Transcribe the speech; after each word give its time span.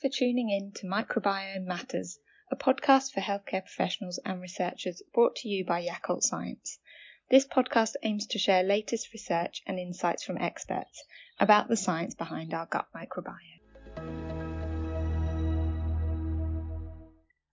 for 0.00 0.08
tuning 0.08 0.48
in 0.48 0.70
to 0.70 0.86
Microbiome 0.86 1.64
Matters, 1.64 2.20
a 2.52 2.56
podcast 2.56 3.10
for 3.12 3.20
healthcare 3.20 3.64
professionals 3.64 4.20
and 4.24 4.40
researchers 4.40 5.02
brought 5.12 5.34
to 5.34 5.48
you 5.48 5.64
by 5.64 5.84
Yakult 5.84 6.22
Science. 6.22 6.78
This 7.30 7.44
podcast 7.44 7.94
aims 8.04 8.28
to 8.28 8.38
share 8.38 8.62
latest 8.62 9.12
research 9.12 9.60
and 9.66 9.76
insights 9.76 10.22
from 10.22 10.38
experts 10.38 11.02
about 11.40 11.66
the 11.66 11.76
science 11.76 12.14
behind 12.14 12.54
our 12.54 12.66
gut 12.66 12.86
microbiome. 12.94 13.58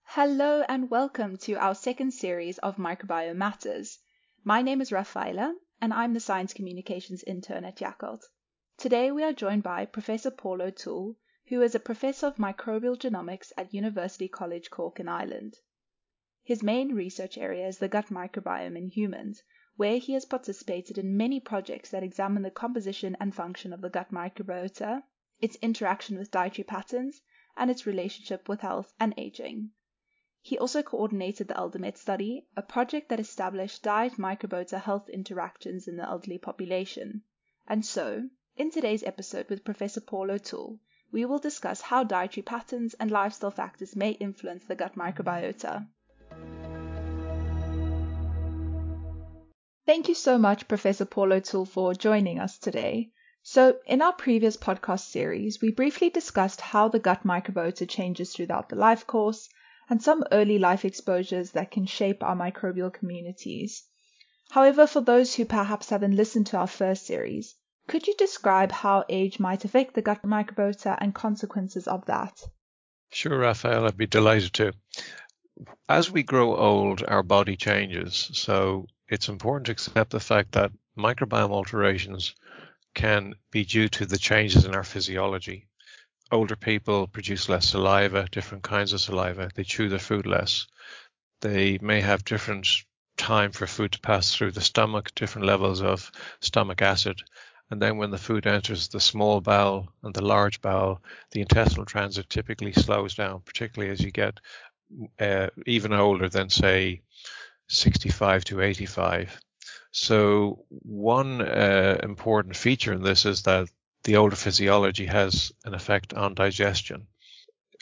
Hello 0.04 0.62
and 0.68 0.88
welcome 0.88 1.36
to 1.38 1.54
our 1.54 1.74
second 1.74 2.12
series 2.12 2.58
of 2.58 2.76
Microbiome 2.76 3.34
Matters. 3.34 3.98
My 4.44 4.62
name 4.62 4.80
is 4.80 4.92
Rafaela 4.92 5.52
and 5.82 5.92
I'm 5.92 6.14
the 6.14 6.20
Science 6.20 6.54
Communications 6.54 7.24
Intern 7.24 7.64
at 7.64 7.78
Yakult. 7.78 8.22
Today 8.78 9.10
we 9.10 9.24
are 9.24 9.32
joined 9.32 9.64
by 9.64 9.84
Professor 9.84 10.30
Paul 10.30 10.62
O'Toole, 10.62 11.16
who 11.48 11.62
is 11.62 11.76
a 11.76 11.80
professor 11.80 12.26
of 12.26 12.36
microbial 12.36 12.98
genomics 12.98 13.52
at 13.56 13.72
University 13.72 14.26
College 14.26 14.68
Cork 14.68 14.98
in 14.98 15.08
Ireland. 15.08 15.58
His 16.42 16.62
main 16.62 16.94
research 16.94 17.38
area 17.38 17.68
is 17.68 17.78
the 17.78 17.88
gut 17.88 18.06
microbiome 18.06 18.76
in 18.76 18.88
humans, 18.88 19.42
where 19.76 19.98
he 19.98 20.14
has 20.14 20.24
participated 20.24 20.98
in 20.98 21.16
many 21.16 21.38
projects 21.38 21.90
that 21.90 22.02
examine 22.02 22.42
the 22.42 22.50
composition 22.50 23.16
and 23.20 23.34
function 23.34 23.72
of 23.72 23.80
the 23.80 23.90
gut 23.90 24.10
microbiota, 24.10 25.04
its 25.40 25.56
interaction 25.62 26.18
with 26.18 26.30
dietary 26.30 26.64
patterns, 26.64 27.22
and 27.56 27.70
its 27.70 27.86
relationship 27.86 28.48
with 28.48 28.60
health 28.60 28.92
and 28.98 29.14
aging. 29.16 29.70
He 30.40 30.58
also 30.58 30.82
coordinated 30.82 31.48
the 31.48 31.54
ElderMet 31.54 31.96
study, 31.96 32.46
a 32.56 32.62
project 32.62 33.08
that 33.08 33.20
established 33.20 33.82
diet 33.82 34.14
microbiota 34.14 34.80
health 34.80 35.08
interactions 35.08 35.86
in 35.86 35.96
the 35.96 36.08
elderly 36.08 36.38
population. 36.38 37.22
And 37.68 37.84
so, 37.84 38.30
in 38.56 38.70
today's 38.70 39.02
episode 39.04 39.48
with 39.48 39.64
Professor 39.64 40.00
Paul 40.00 40.30
O'Toole, 40.30 40.80
we 41.12 41.24
will 41.24 41.38
discuss 41.38 41.80
how 41.80 42.04
dietary 42.04 42.42
patterns 42.42 42.94
and 42.94 43.10
lifestyle 43.10 43.50
factors 43.50 43.96
may 43.96 44.10
influence 44.10 44.64
the 44.64 44.74
gut 44.74 44.94
microbiota. 44.96 45.86
Thank 49.86 50.08
you 50.08 50.14
so 50.14 50.36
much, 50.36 50.66
Professor 50.66 51.04
Paul 51.04 51.32
O'Toole, 51.32 51.64
for 51.64 51.94
joining 51.94 52.40
us 52.40 52.58
today. 52.58 53.12
So, 53.42 53.78
in 53.86 54.02
our 54.02 54.12
previous 54.12 54.56
podcast 54.56 55.10
series, 55.10 55.60
we 55.62 55.70
briefly 55.70 56.10
discussed 56.10 56.60
how 56.60 56.88
the 56.88 56.98
gut 56.98 57.22
microbiota 57.24 57.88
changes 57.88 58.32
throughout 58.32 58.68
the 58.68 58.74
life 58.74 59.06
course 59.06 59.48
and 59.88 60.02
some 60.02 60.24
early 60.32 60.58
life 60.58 60.84
exposures 60.84 61.52
that 61.52 61.70
can 61.70 61.86
shape 61.86 62.24
our 62.24 62.34
microbial 62.34 62.92
communities. 62.92 63.84
However, 64.50 64.88
for 64.88 65.00
those 65.00 65.36
who 65.36 65.44
perhaps 65.44 65.90
haven't 65.90 66.16
listened 66.16 66.48
to 66.48 66.56
our 66.56 66.66
first 66.66 67.06
series, 67.06 67.54
could 67.88 68.06
you 68.06 68.14
describe 68.16 68.72
how 68.72 69.04
age 69.08 69.38
might 69.38 69.64
affect 69.64 69.94
the 69.94 70.02
gut 70.02 70.22
microbiota 70.22 70.96
and 71.00 71.14
consequences 71.14 71.86
of 71.86 72.04
that? 72.06 72.40
Sure, 73.10 73.38
Raphael, 73.38 73.86
I'd 73.86 73.96
be 73.96 74.06
delighted 74.06 74.52
to. 74.54 74.72
As 75.88 76.10
we 76.10 76.22
grow 76.22 76.56
old, 76.56 77.02
our 77.06 77.22
body 77.22 77.56
changes. 77.56 78.30
So 78.34 78.86
it's 79.08 79.28
important 79.28 79.66
to 79.66 79.72
accept 79.72 80.10
the 80.10 80.20
fact 80.20 80.52
that 80.52 80.72
microbiome 80.98 81.50
alterations 81.50 82.34
can 82.94 83.34
be 83.50 83.64
due 83.64 83.88
to 83.90 84.06
the 84.06 84.18
changes 84.18 84.64
in 84.64 84.74
our 84.74 84.84
physiology. 84.84 85.68
Older 86.32 86.56
people 86.56 87.06
produce 87.06 87.48
less 87.48 87.68
saliva, 87.68 88.26
different 88.32 88.64
kinds 88.64 88.92
of 88.92 89.00
saliva. 89.00 89.50
They 89.54 89.62
chew 89.62 89.88
their 89.88 89.98
food 89.98 90.26
less. 90.26 90.66
They 91.40 91.78
may 91.78 92.00
have 92.00 92.24
different 92.24 92.66
time 93.16 93.52
for 93.52 93.66
food 93.66 93.92
to 93.92 94.00
pass 94.00 94.34
through 94.34 94.52
the 94.52 94.60
stomach, 94.60 95.14
different 95.14 95.46
levels 95.46 95.82
of 95.82 96.10
stomach 96.40 96.82
acid. 96.82 97.22
And 97.70 97.82
then 97.82 97.96
when 97.96 98.10
the 98.10 98.18
food 98.18 98.46
enters 98.46 98.88
the 98.88 99.00
small 99.00 99.40
bowel 99.40 99.88
and 100.02 100.14
the 100.14 100.24
large 100.24 100.60
bowel, 100.60 101.02
the 101.32 101.40
intestinal 101.40 101.84
transit 101.84 102.30
typically 102.30 102.72
slows 102.72 103.14
down, 103.14 103.40
particularly 103.40 103.92
as 103.92 104.00
you 104.00 104.12
get 104.12 104.38
uh, 105.18 105.48
even 105.66 105.92
older 105.92 106.28
than, 106.28 106.48
say, 106.48 107.02
65 107.68 108.44
to 108.44 108.60
85. 108.60 109.40
So, 109.90 110.64
one 110.68 111.40
uh, 111.40 111.98
important 112.02 112.54
feature 112.54 112.92
in 112.92 113.02
this 113.02 113.24
is 113.24 113.42
that 113.42 113.68
the 114.04 114.16
older 114.16 114.36
physiology 114.36 115.06
has 115.06 115.52
an 115.64 115.74
effect 115.74 116.14
on 116.14 116.34
digestion. 116.34 117.08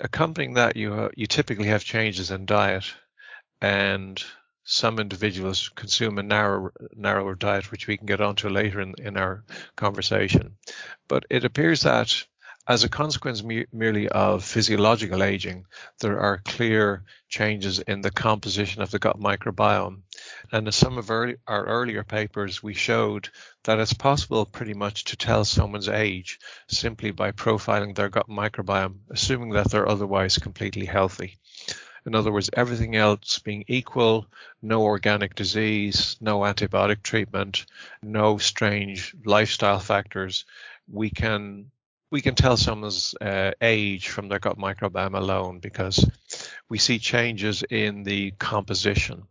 Accompanying 0.00 0.54
that, 0.54 0.76
you, 0.76 0.94
uh, 0.94 1.08
you 1.14 1.26
typically 1.26 1.66
have 1.66 1.84
changes 1.84 2.30
in 2.30 2.46
diet 2.46 2.84
and 3.60 4.22
some 4.64 4.98
individuals 4.98 5.68
consume 5.68 6.18
a 6.18 6.22
narrow, 6.22 6.70
narrower 6.96 7.34
diet, 7.34 7.70
which 7.70 7.86
we 7.86 7.96
can 7.96 8.06
get 8.06 8.20
onto 8.20 8.48
later 8.48 8.80
in, 8.80 8.94
in 8.98 9.16
our 9.16 9.44
conversation. 9.76 10.56
But 11.06 11.26
it 11.30 11.44
appears 11.44 11.82
that 11.82 12.24
as 12.66 12.82
a 12.82 12.88
consequence 12.88 13.42
me- 13.42 13.66
merely 13.72 14.08
of 14.08 14.42
physiological 14.42 15.22
aging, 15.22 15.66
there 16.00 16.18
are 16.18 16.38
clear 16.38 17.04
changes 17.28 17.78
in 17.78 18.00
the 18.00 18.10
composition 18.10 18.80
of 18.80 18.90
the 18.90 18.98
gut 18.98 19.20
microbiome. 19.20 20.00
And 20.50 20.66
in 20.66 20.72
some 20.72 20.96
of 20.96 21.10
our 21.10 21.36
earlier 21.46 22.04
papers, 22.04 22.62
we 22.62 22.72
showed 22.72 23.28
that 23.64 23.80
it's 23.80 23.92
possible 23.92 24.46
pretty 24.46 24.72
much 24.72 25.04
to 25.04 25.16
tell 25.16 25.44
someone's 25.44 25.90
age 25.90 26.38
simply 26.68 27.10
by 27.10 27.32
profiling 27.32 27.94
their 27.94 28.08
gut 28.08 28.30
microbiome, 28.30 29.00
assuming 29.10 29.50
that 29.50 29.70
they're 29.70 29.88
otherwise 29.88 30.38
completely 30.38 30.86
healthy. 30.86 31.38
In 32.06 32.14
other 32.14 32.30
words, 32.30 32.50
everything 32.52 32.96
else 32.96 33.38
being 33.38 33.64
equal, 33.66 34.26
no 34.60 34.82
organic 34.82 35.34
disease, 35.34 36.16
no 36.20 36.40
antibiotic 36.40 37.02
treatment, 37.02 37.64
no 38.02 38.36
strange 38.36 39.14
lifestyle 39.24 39.80
factors, 39.80 40.44
we 40.90 41.10
can 41.10 41.70
we 42.10 42.20
can 42.20 42.34
tell 42.34 42.56
someone's 42.56 43.14
uh, 43.20 43.50
age 43.60 44.08
from 44.08 44.28
their 44.28 44.38
gut 44.38 44.56
microbiome 44.56 45.16
alone 45.16 45.58
because 45.58 46.08
we 46.68 46.78
see 46.78 46.98
changes 46.98 47.64
in 47.68 48.04
the 48.04 48.30
composition. 48.32 49.26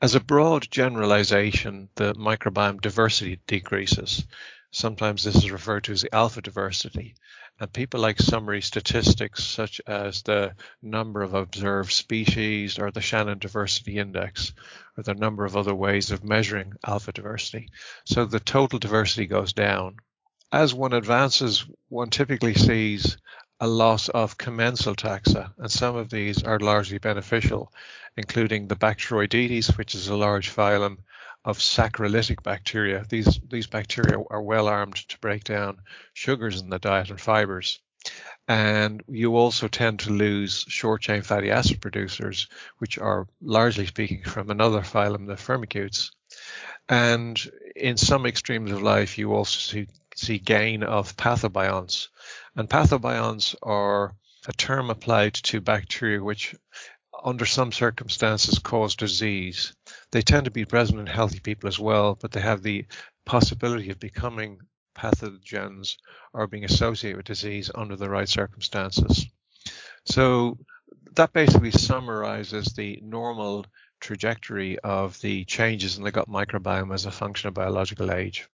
As 0.00 0.14
a 0.14 0.20
broad 0.20 0.68
generalization, 0.68 1.88
the 1.94 2.14
microbiome 2.14 2.80
diversity 2.80 3.38
decreases. 3.46 4.26
Sometimes 4.70 5.24
this 5.24 5.36
is 5.36 5.50
referred 5.50 5.84
to 5.84 5.92
as 5.92 6.04
alpha 6.12 6.42
diversity. 6.42 7.14
And 7.58 7.72
people 7.72 8.00
like 8.00 8.20
summary 8.20 8.60
statistics 8.60 9.42
such 9.42 9.80
as 9.86 10.22
the 10.22 10.54
number 10.82 11.22
of 11.22 11.34
observed 11.34 11.90
species 11.90 12.78
or 12.78 12.90
the 12.90 13.00
Shannon 13.00 13.38
Diversity 13.38 13.98
Index 13.98 14.52
or 14.96 15.02
the 15.02 15.14
number 15.14 15.44
of 15.44 15.56
other 15.56 15.74
ways 15.74 16.10
of 16.10 16.22
measuring 16.22 16.74
alpha 16.86 17.12
diversity. 17.12 17.70
So 18.04 18.26
the 18.26 18.40
total 18.40 18.78
diversity 18.78 19.26
goes 19.26 19.52
down. 19.52 19.96
As 20.52 20.72
one 20.72 20.92
advances, 20.92 21.64
one 21.88 22.10
typically 22.10 22.54
sees 22.54 23.16
a 23.60 23.66
loss 23.66 24.08
of 24.08 24.38
commensal 24.38 24.94
taxa, 24.94 25.52
and 25.58 25.70
some 25.70 25.96
of 25.96 26.10
these 26.10 26.44
are 26.44 26.60
largely 26.60 26.98
beneficial, 26.98 27.72
including 28.16 28.68
the 28.68 28.76
Bacteroidetes, 28.76 29.76
which 29.76 29.94
is 29.94 30.08
a 30.08 30.16
large 30.16 30.50
phylum, 30.54 30.98
of 31.44 31.58
saccharolytic 31.58 32.42
bacteria. 32.42 33.04
These, 33.08 33.40
these 33.48 33.66
bacteria 33.66 34.18
are 34.30 34.42
well 34.42 34.68
armed 34.68 34.96
to 34.96 35.18
break 35.18 35.44
down 35.44 35.78
sugars 36.14 36.60
in 36.60 36.68
the 36.68 36.78
diet 36.78 37.10
and 37.10 37.20
fibers. 37.20 37.80
And 38.46 39.02
you 39.08 39.36
also 39.36 39.68
tend 39.68 40.00
to 40.00 40.10
lose 40.10 40.64
short 40.68 41.02
chain 41.02 41.22
fatty 41.22 41.50
acid 41.50 41.80
producers, 41.80 42.48
which 42.78 42.96
are 42.98 43.26
largely 43.40 43.86
speaking 43.86 44.22
from 44.22 44.50
another 44.50 44.80
phylum, 44.80 45.26
the 45.26 45.34
Firmicutes. 45.34 46.10
And 46.88 47.38
in 47.76 47.96
some 47.96 48.24
extremes 48.24 48.72
of 48.72 48.82
life, 48.82 49.18
you 49.18 49.34
also 49.34 49.58
see, 49.58 49.88
see 50.14 50.38
gain 50.38 50.82
of 50.82 51.16
pathobionts. 51.16 52.08
And 52.56 52.68
pathobionts 52.68 53.54
are 53.62 54.14
a 54.46 54.52
term 54.52 54.88
applied 54.88 55.34
to 55.34 55.60
bacteria 55.60 56.22
which 56.22 56.54
under 57.22 57.44
some 57.44 57.72
circumstances 57.72 58.58
cause 58.58 58.94
disease. 58.96 59.72
They 60.10 60.22
tend 60.22 60.44
to 60.44 60.50
be 60.50 60.64
present 60.64 61.00
in 61.00 61.06
healthy 61.06 61.40
people 61.40 61.68
as 61.68 61.78
well, 61.78 62.16
but 62.20 62.32
they 62.32 62.40
have 62.40 62.62
the 62.62 62.86
possibility 63.24 63.90
of 63.90 64.00
becoming 64.00 64.60
pathogens 64.94 65.96
or 66.32 66.46
being 66.46 66.64
associated 66.64 67.16
with 67.16 67.26
disease 67.26 67.70
under 67.74 67.96
the 67.96 68.10
right 68.10 68.28
circumstances. 68.28 69.26
So 70.04 70.58
that 71.14 71.32
basically 71.32 71.70
summarizes 71.70 72.66
the 72.66 73.00
normal 73.02 73.66
trajectory 74.00 74.78
of 74.78 75.20
the 75.20 75.44
changes 75.44 75.98
in 75.98 76.04
the 76.04 76.12
gut 76.12 76.28
microbiome 76.28 76.94
as 76.94 77.06
a 77.06 77.10
function 77.10 77.48
of 77.48 77.54
biological 77.54 78.12
age. 78.12 78.48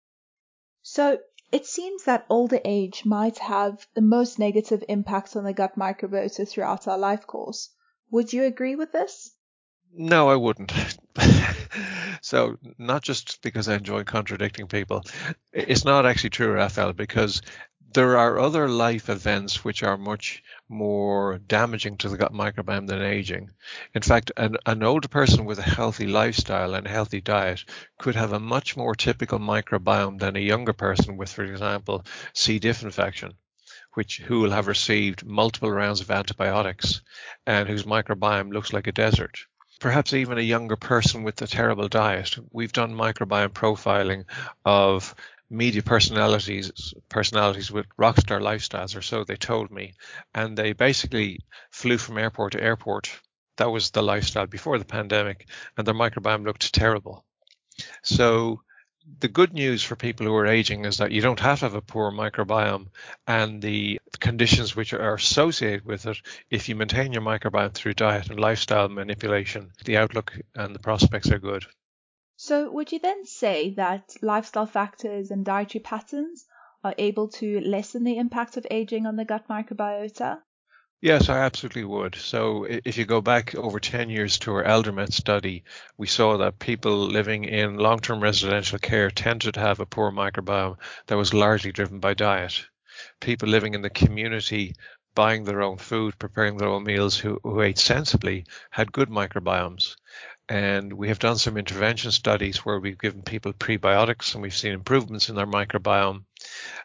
So 0.83 1.19
it 1.53 1.67
seems 1.67 2.05
that 2.05 2.27
older 2.29 2.61
age 2.65 3.05
might 3.05 3.39
have 3.39 3.87
the 3.95 4.01
most 4.01 4.39
negative 4.39 4.83
impact 4.89 5.37
on 5.37 5.45
the 5.45 5.53
gut 5.53 5.79
microbiota 5.79 6.49
throughout 6.49 6.89
our 6.89 6.99
life 6.99 7.27
course. 7.27 7.71
Would 8.11 8.33
you 8.33 8.45
agree 8.45 8.77
with 8.77 8.93
this? 8.93 9.35
No, 9.97 10.29
I 10.29 10.37
wouldn't. 10.37 10.73
so, 12.21 12.57
not 12.79 13.03
just 13.03 13.41
because 13.43 13.69
I 13.69 13.77
enjoy 13.77 14.05
contradicting 14.05 14.67
people. 14.67 15.05
It's 15.53 15.85
not 15.85 16.05
actually 16.05 16.31
true, 16.31 16.53
Raphael, 16.53 16.93
because 16.93 17.43
there 17.95 18.19
are 18.19 18.41
other 18.41 18.69
life 18.69 19.09
events 19.09 19.65
which 19.65 19.85
are 19.85 19.97
much 19.97 20.43
more 20.69 21.39
damaging 21.39 21.97
to 21.99 22.09
the 22.09 22.17
gut 22.17 22.33
microbiome 22.33 22.89
than 22.89 23.03
aging. 23.03 23.53
In 23.95 24.03
fact, 24.03 24.33
an, 24.37 24.57
an 24.67 24.83
older 24.83 25.07
person 25.07 25.45
with 25.45 25.61
a 25.61 25.63
healthy 25.63 26.09
lifestyle 26.09 26.75
and 26.75 26.87
a 26.87 26.91
healthy 26.91 27.21
diet 27.21 27.65
could 27.99 28.17
have 28.17 28.33
a 28.33 28.41
much 28.41 28.77
more 28.77 28.97
typical 28.97 29.39
microbiome 29.39 30.19
than 30.19 30.35
a 30.35 30.41
younger 30.41 30.73
person 30.73 31.17
with, 31.17 31.33
for 31.33 31.45
example, 31.45 32.05
C. 32.33 32.59
diff 32.59 32.83
infection 32.83 33.35
which 33.95 34.19
who 34.19 34.41
will 34.41 34.51
have 34.51 34.67
received 34.67 35.25
multiple 35.25 35.71
rounds 35.71 36.01
of 36.01 36.11
antibiotics 36.11 37.01
and 37.47 37.69
whose 37.69 37.85
microbiome 37.85 38.53
looks 38.53 38.73
like 38.73 38.87
a 38.87 38.93
desert. 38.93 39.39
Perhaps 39.81 40.13
even 40.13 40.39
a 40.39 40.43
younger 40.43 40.77
person 40.77 41.23
with 41.23 41.41
a 41.43 41.47
terrible 41.47 41.89
diet. 41.89 42.37
We've 42.53 42.73
done 42.73 42.95
microbiome 42.95 43.53
profiling 43.53 44.25
of 44.65 45.15
media 45.51 45.83
personalities 45.83 46.95
personalities 47.09 47.71
with 47.71 47.87
rockstar 47.99 48.41
lifestyles 48.41 48.97
or 48.97 49.03
so 49.03 49.25
they 49.25 49.37
told 49.37 49.71
me 49.71 49.95
and 50.35 50.57
they 50.57 50.73
basically 50.73 51.39
flew 51.71 51.99
from 51.99 52.19
airport 52.19 52.53
to 52.53 52.63
airport 52.63 53.11
that 53.57 53.71
was 53.71 53.91
the 53.91 54.03
lifestyle 54.03 54.47
before 54.47 54.79
the 54.79 54.85
pandemic 54.85 55.47
and 55.77 55.87
their 55.87 55.95
microbiome 55.95 56.45
looked 56.45 56.73
terrible 56.73 57.25
so 58.03 58.61
the 59.21 59.29
good 59.29 59.53
news 59.53 59.83
for 59.83 59.97
people 59.97 60.27
who 60.27 60.35
are 60.35 60.47
aging 60.47 60.85
is 60.85 60.99
that 60.99 61.13
you 61.13 61.21
don't 61.21 61.41
have 61.41 61.61
to 61.61 61.67
have 61.67 61.75
a 61.75 61.81
poor 61.81 62.11
microbiome 62.11 62.89
and 63.27 63.61
the 63.61 64.01
conditions 64.21 64.75
which 64.75 64.93
are 64.93 65.15
associated 65.15 65.85
with 65.85 66.07
it 66.07 66.17
if 66.51 66.69
you 66.69 66.75
maintain 66.75 67.13
your 67.13 67.23
microbiome 67.23 67.75
through 67.75 67.95
diet 67.95 68.31
and 68.31 68.41
lifestyle 68.41 68.89
manipulation 68.89 69.71
the 69.85 69.97
outlook 69.97 70.39
and 70.55 70.75
the 70.75 70.79
prospects 70.79 71.31
are 71.31 71.39
good 71.39 71.65
so, 72.37 72.69
would 72.73 72.91
you 72.91 72.99
then 72.99 73.25
say 73.25 73.71
that 73.75 74.17
lifestyle 74.21 74.67
factors 74.67 75.31
and 75.31 75.45
dietary 75.45 75.83
patterns 75.83 76.47
are 76.83 76.95
able 76.99 77.29
to 77.29 77.61
lessen 77.61 78.03
the 78.03 78.19
impact 78.19 78.57
of 78.57 78.67
aging 78.71 79.07
on 79.07 79.15
the 79.15 79.25
gut 79.25 79.47
microbiota? 79.49 80.43
Yes, 81.05 81.29
I 81.29 81.39
absolutely 81.39 81.85
would. 81.85 82.17
So, 82.17 82.65
if 82.65 82.97
you 82.99 83.05
go 83.05 83.21
back 83.21 83.55
over 83.55 83.79
10 83.79 84.11
years 84.11 84.41
to 84.41 84.53
our 84.55 84.65
ElderMet 84.65 85.13
study, 85.13 85.63
we 85.97 86.09
saw 86.09 86.37
that 86.39 86.59
people 86.59 86.97
living 87.07 87.45
in 87.45 87.77
long 87.77 88.01
term 88.01 88.21
residential 88.21 88.81
care 88.81 89.09
tended 89.09 89.55
to 89.55 89.61
have 89.61 89.79
a 89.79 89.87
poor 89.87 90.11
microbiome 90.11 90.79
that 91.07 91.17
was 91.17 91.33
largely 91.33 91.71
driven 91.71 92.01
by 92.01 92.15
diet. 92.15 92.67
People 93.21 93.49
living 93.51 93.75
in 93.75 93.83
the 93.83 93.89
community 93.91 94.75
buying 95.15 95.45
their 95.45 95.63
own 95.63 95.77
food, 95.79 96.19
preparing 96.19 96.57
their 96.57 96.71
own 96.71 96.83
meals, 96.83 97.17
who, 97.19 97.39
who 97.45 97.61
ate 97.61 97.79
sensibly, 97.79 98.45
had 98.71 98.91
good 98.91 99.11
microbiomes. 99.11 99.95
And 100.49 100.93
we 100.93 101.09
have 101.09 101.19
done 101.19 101.39
some 101.39 101.57
intervention 101.57 102.11
studies 102.11 102.59
where 102.59 102.79
we've 102.79 102.99
given 102.99 103.23
people 103.23 103.55
prebiotics 103.55 104.35
and 104.35 104.43
we've 104.43 104.55
seen 104.55 104.73
improvements 104.73 105.31
in 105.31 105.37
their 105.37 105.47
microbiome. 105.47 106.25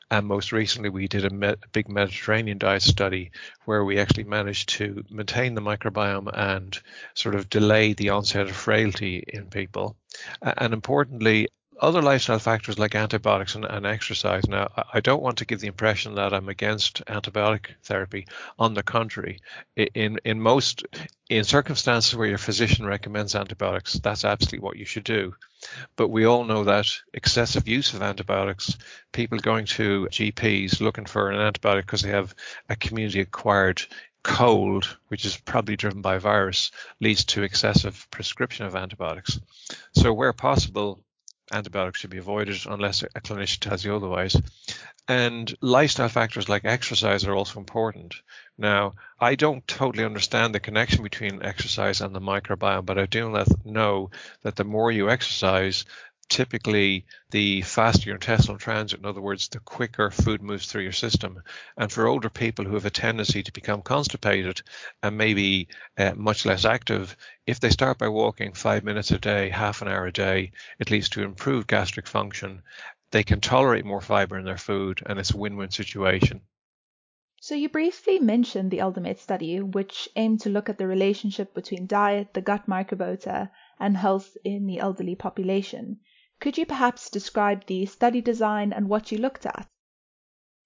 And 0.09 0.27
most 0.27 0.53
recently, 0.53 0.89
we 0.89 1.09
did 1.09 1.25
a, 1.25 1.57
big 1.73 1.89
Mediterranean 1.89 2.57
diet 2.57 2.83
study 2.83 3.31
where 3.65 3.83
we 3.83 3.99
actually 3.99 4.23
managed 4.23 4.69
to 4.69 5.03
maintain 5.09 5.55
the 5.55 5.61
microbiome 5.61 6.31
and 6.33 6.79
sort 7.13 7.35
of 7.35 7.49
delay 7.49 7.93
the 7.93 8.09
onset 8.09 8.47
of 8.47 8.55
frailty 8.55 9.23
in 9.27 9.47
people. 9.47 9.97
And 10.41 10.73
importantly, 10.73 11.49
other 11.79 12.01
lifestyle 12.01 12.39
factors 12.39 12.77
like 12.77 12.93
antibiotics 12.93 13.55
and, 13.55 13.65
and, 13.65 13.85
exercise. 13.85 14.47
Now, 14.47 14.69
I 14.93 14.99
don't 14.99 15.21
want 15.21 15.37
to 15.37 15.45
give 15.45 15.59
the 15.59 15.67
impression 15.67 16.15
that 16.15 16.33
I'm 16.33 16.49
against 16.49 17.05
antibiotic 17.05 17.67
therapy. 17.83 18.27
On 18.57 18.73
the 18.73 18.83
contrary, 18.83 19.39
in 19.75 20.19
in 20.25 20.41
most 20.41 20.83
in 21.29 21.43
circumstances 21.43 22.15
where 22.15 22.27
your 22.27 22.37
physician 22.37 22.85
recommends 22.85 23.35
antibiotics, 23.35 23.93
that's 23.93 24.25
absolutely 24.25 24.59
what 24.59 24.77
you 24.77 24.85
should 24.85 25.03
do. 25.03 25.35
But 25.95 26.09
we 26.09 26.25
all 26.25 26.43
know 26.43 26.63
that 26.65 26.87
excessive 27.13 27.67
use 27.67 27.93
of 27.93 28.01
antibiotics, 28.01 28.77
people 29.11 29.39
going 29.39 29.65
to 29.65 30.07
GPs 30.11 30.81
looking 30.81 31.05
for 31.05 31.29
an 31.29 31.37
antibiotic 31.37 31.81
because 31.81 32.01
they 32.01 32.09
have 32.09 32.35
a 32.69 32.75
community 32.75 33.21
acquired 33.21 33.81
cold, 34.23 34.97
which 35.07 35.25
is 35.25 35.37
probably 35.37 35.75
driven 35.75 36.01
by 36.01 36.17
virus, 36.17 36.71
leads 36.99 37.25
to 37.25 37.43
excessive 37.43 38.07
prescription 38.11 38.65
of 38.65 38.75
antibiotics. 38.75 39.39
So, 39.93 40.13
where 40.13 40.33
possible, 40.33 41.03
antibiotics 41.51 41.99
should 41.99 42.09
be 42.09 42.17
avoided 42.17 42.57
unless 42.65 43.03
a 43.03 43.21
clinician 43.21 43.59
tells 43.59 43.83
you 43.83 43.95
otherwise. 43.95 44.35
And 45.07 45.55
lifestyle 45.61 46.09
factors 46.09 46.49
like 46.49 46.65
exercise 46.65 47.25
are 47.25 47.35
also 47.35 47.59
important. 47.59 48.15
Now, 48.57 48.93
I 49.19 49.35
don't 49.35 49.67
totally 49.67 50.05
understand 50.05 50.53
the 50.53 50.59
connection 50.59 51.01
between 51.01 51.41
exercise 51.43 52.01
and 52.01 52.13
the 52.13 52.21
microbiome, 52.21 52.85
but 52.85 52.99
I 52.99 53.07
do 53.07 53.35
know 53.65 54.11
that 54.43 54.55
the 54.55 54.63
more 54.63 54.91
you 54.91 55.09
exercise, 55.09 55.85
typically 56.29 57.05
the 57.31 57.61
faster 57.63 58.05
your 58.05 58.15
intestinal 58.15 58.57
transit, 58.57 58.99
in 58.99 59.05
other 59.05 59.19
words, 59.19 59.49
the 59.49 59.59
quicker 59.59 60.11
food 60.11 60.41
moves 60.41 60.67
through 60.67 60.83
your 60.83 60.91
system. 60.91 61.41
And 61.75 61.91
for 61.91 62.07
older 62.07 62.29
people 62.29 62.65
who 62.65 62.75
have 62.75 62.85
a 62.85 62.91
tendency 62.91 63.43
to 63.43 63.51
become 63.51 63.81
constipated 63.81 64.61
and 65.03 65.17
maybe 65.17 65.67
uh, 65.97 66.13
much 66.15 66.45
less 66.45 66.65
active, 66.65 67.17
if 67.45 67.59
they 67.59 67.71
start 67.71 67.97
by 67.97 68.07
walking 68.07 68.53
five 68.53 68.83
minutes 68.83 69.11
a 69.11 69.17
day, 69.17 69.49
half 69.49 69.81
an 69.81 69.87
hour 69.87 70.05
a 70.05 70.13
day, 70.13 70.51
it 70.79 70.91
leads 70.91 71.09
to 71.09 71.23
improved 71.23 71.67
gastric 71.67 72.07
function. 72.07 72.61
They 73.11 73.23
can 73.23 73.41
tolerate 73.41 73.85
more 73.85 74.01
fiber 74.01 74.37
in 74.37 74.45
their 74.45 74.57
food, 74.57 75.01
and 75.05 75.19
it's 75.19 75.33
a 75.33 75.37
win 75.37 75.57
win 75.57 75.71
situation. 75.71 76.41
So, 77.41 77.55
you 77.55 77.69
briefly 77.69 78.19
mentioned 78.19 78.69
the 78.69 78.79
ElderMet 78.79 79.17
study, 79.17 79.61
which 79.61 80.09
aimed 80.17 80.41
to 80.41 80.49
look 80.49 80.67
at 80.67 80.77
the 80.77 80.85
relationship 80.85 81.53
between 81.53 81.87
diet, 81.87 82.33
the 82.33 82.41
gut 82.41 82.67
microbiota, 82.67 83.49
and 83.79 83.95
health 83.95 84.35
in 84.43 84.67
the 84.67 84.79
elderly 84.79 85.15
population. 85.15 86.01
Could 86.39 86.57
you 86.57 86.65
perhaps 86.65 87.09
describe 87.09 87.65
the 87.65 87.85
study 87.85 88.21
design 88.21 88.71
and 88.71 88.87
what 88.87 89.11
you 89.11 89.17
looked 89.17 89.45
at? 89.45 89.67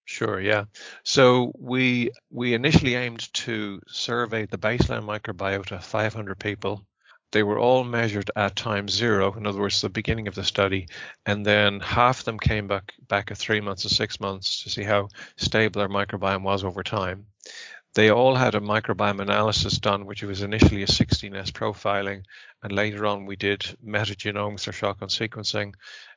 Sure, 0.05 0.39
yeah. 0.39 0.65
So 1.03 1.53
we 1.57 2.11
we 2.29 2.53
initially 2.53 2.95
aimed 2.95 3.33
to 3.33 3.81
survey 3.87 4.45
the 4.45 4.57
baseline 4.57 5.03
microbiota 5.03 5.73
of 5.73 5.85
500 5.85 6.37
people. 6.39 6.85
They 7.31 7.41
were 7.41 7.57
all 7.57 7.83
measured 7.83 8.29
at 8.35 8.55
time 8.55 8.87
zero, 8.87 9.33
in 9.33 9.47
other 9.47 9.59
words, 9.59 9.81
the 9.81 9.89
beginning 9.89 10.27
of 10.27 10.35
the 10.35 10.43
study, 10.43 10.87
and 11.25 11.43
then 11.43 11.79
half 11.79 12.19
of 12.19 12.25
them 12.25 12.37
came 12.37 12.67
back 12.67 12.93
back 13.07 13.31
at 13.31 13.37
three 13.37 13.61
months 13.61 13.85
and 13.85 13.91
six 13.91 14.19
months 14.19 14.61
to 14.63 14.69
see 14.69 14.83
how 14.83 15.09
stable 15.37 15.79
their 15.79 15.89
microbiome 15.89 16.43
was 16.43 16.63
over 16.63 16.83
time. 16.83 17.25
They 17.95 18.09
all 18.09 18.35
had 18.35 18.55
a 18.55 18.59
microbiome 18.59 19.21
analysis 19.21 19.77
done, 19.77 20.07
which 20.07 20.23
was 20.23 20.41
initially 20.41 20.81
a 20.81 20.87
16S 20.87 21.51
profiling, 21.51 22.23
and 22.63 22.71
later 22.71 23.05
on 23.05 23.27
we 23.27 23.35
did 23.35 23.77
metagenomics 23.85 24.67
or 24.67 24.71
shotgun 24.71 25.09
sequencing. 25.09 25.75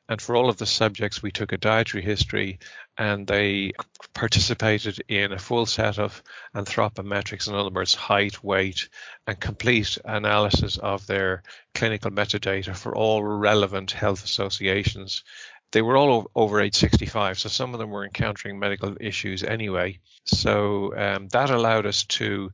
And 0.09 0.19
for 0.19 0.35
all 0.35 0.49
of 0.49 0.57
the 0.57 0.65
subjects, 0.65 1.21
we 1.21 1.31
took 1.31 1.51
a 1.51 1.57
dietary 1.57 2.01
history 2.01 2.59
and 2.97 3.27
they 3.27 3.73
participated 4.13 5.03
in 5.07 5.33
a 5.33 5.37
full 5.37 5.65
set 5.65 5.99
of 5.99 6.23
anthropometrics, 6.55 7.47
in 7.47 7.53
other 7.53 7.69
words, 7.69 7.93
height, 7.93 8.43
weight, 8.43 8.89
and 9.27 9.39
complete 9.39 9.97
analysis 10.03 10.77
of 10.77 11.05
their 11.05 11.43
clinical 11.75 12.09
metadata 12.09 12.75
for 12.75 12.95
all 12.95 13.21
relevant 13.21 13.91
health 13.91 14.23
associations 14.23 15.23
they 15.71 15.81
were 15.81 15.97
all 15.97 16.31
over 16.33 16.61
age 16.61 16.75
65, 16.75 17.39
so 17.39 17.49
some 17.49 17.73
of 17.73 17.79
them 17.79 17.89
were 17.89 18.05
encountering 18.05 18.57
medical 18.57 18.95
issues 18.99 19.43
anyway. 19.43 19.99
So 20.23 20.95
um, 20.95 21.27
that 21.29 21.49
allowed 21.49 21.85
us 21.85 22.05
to 22.05 22.51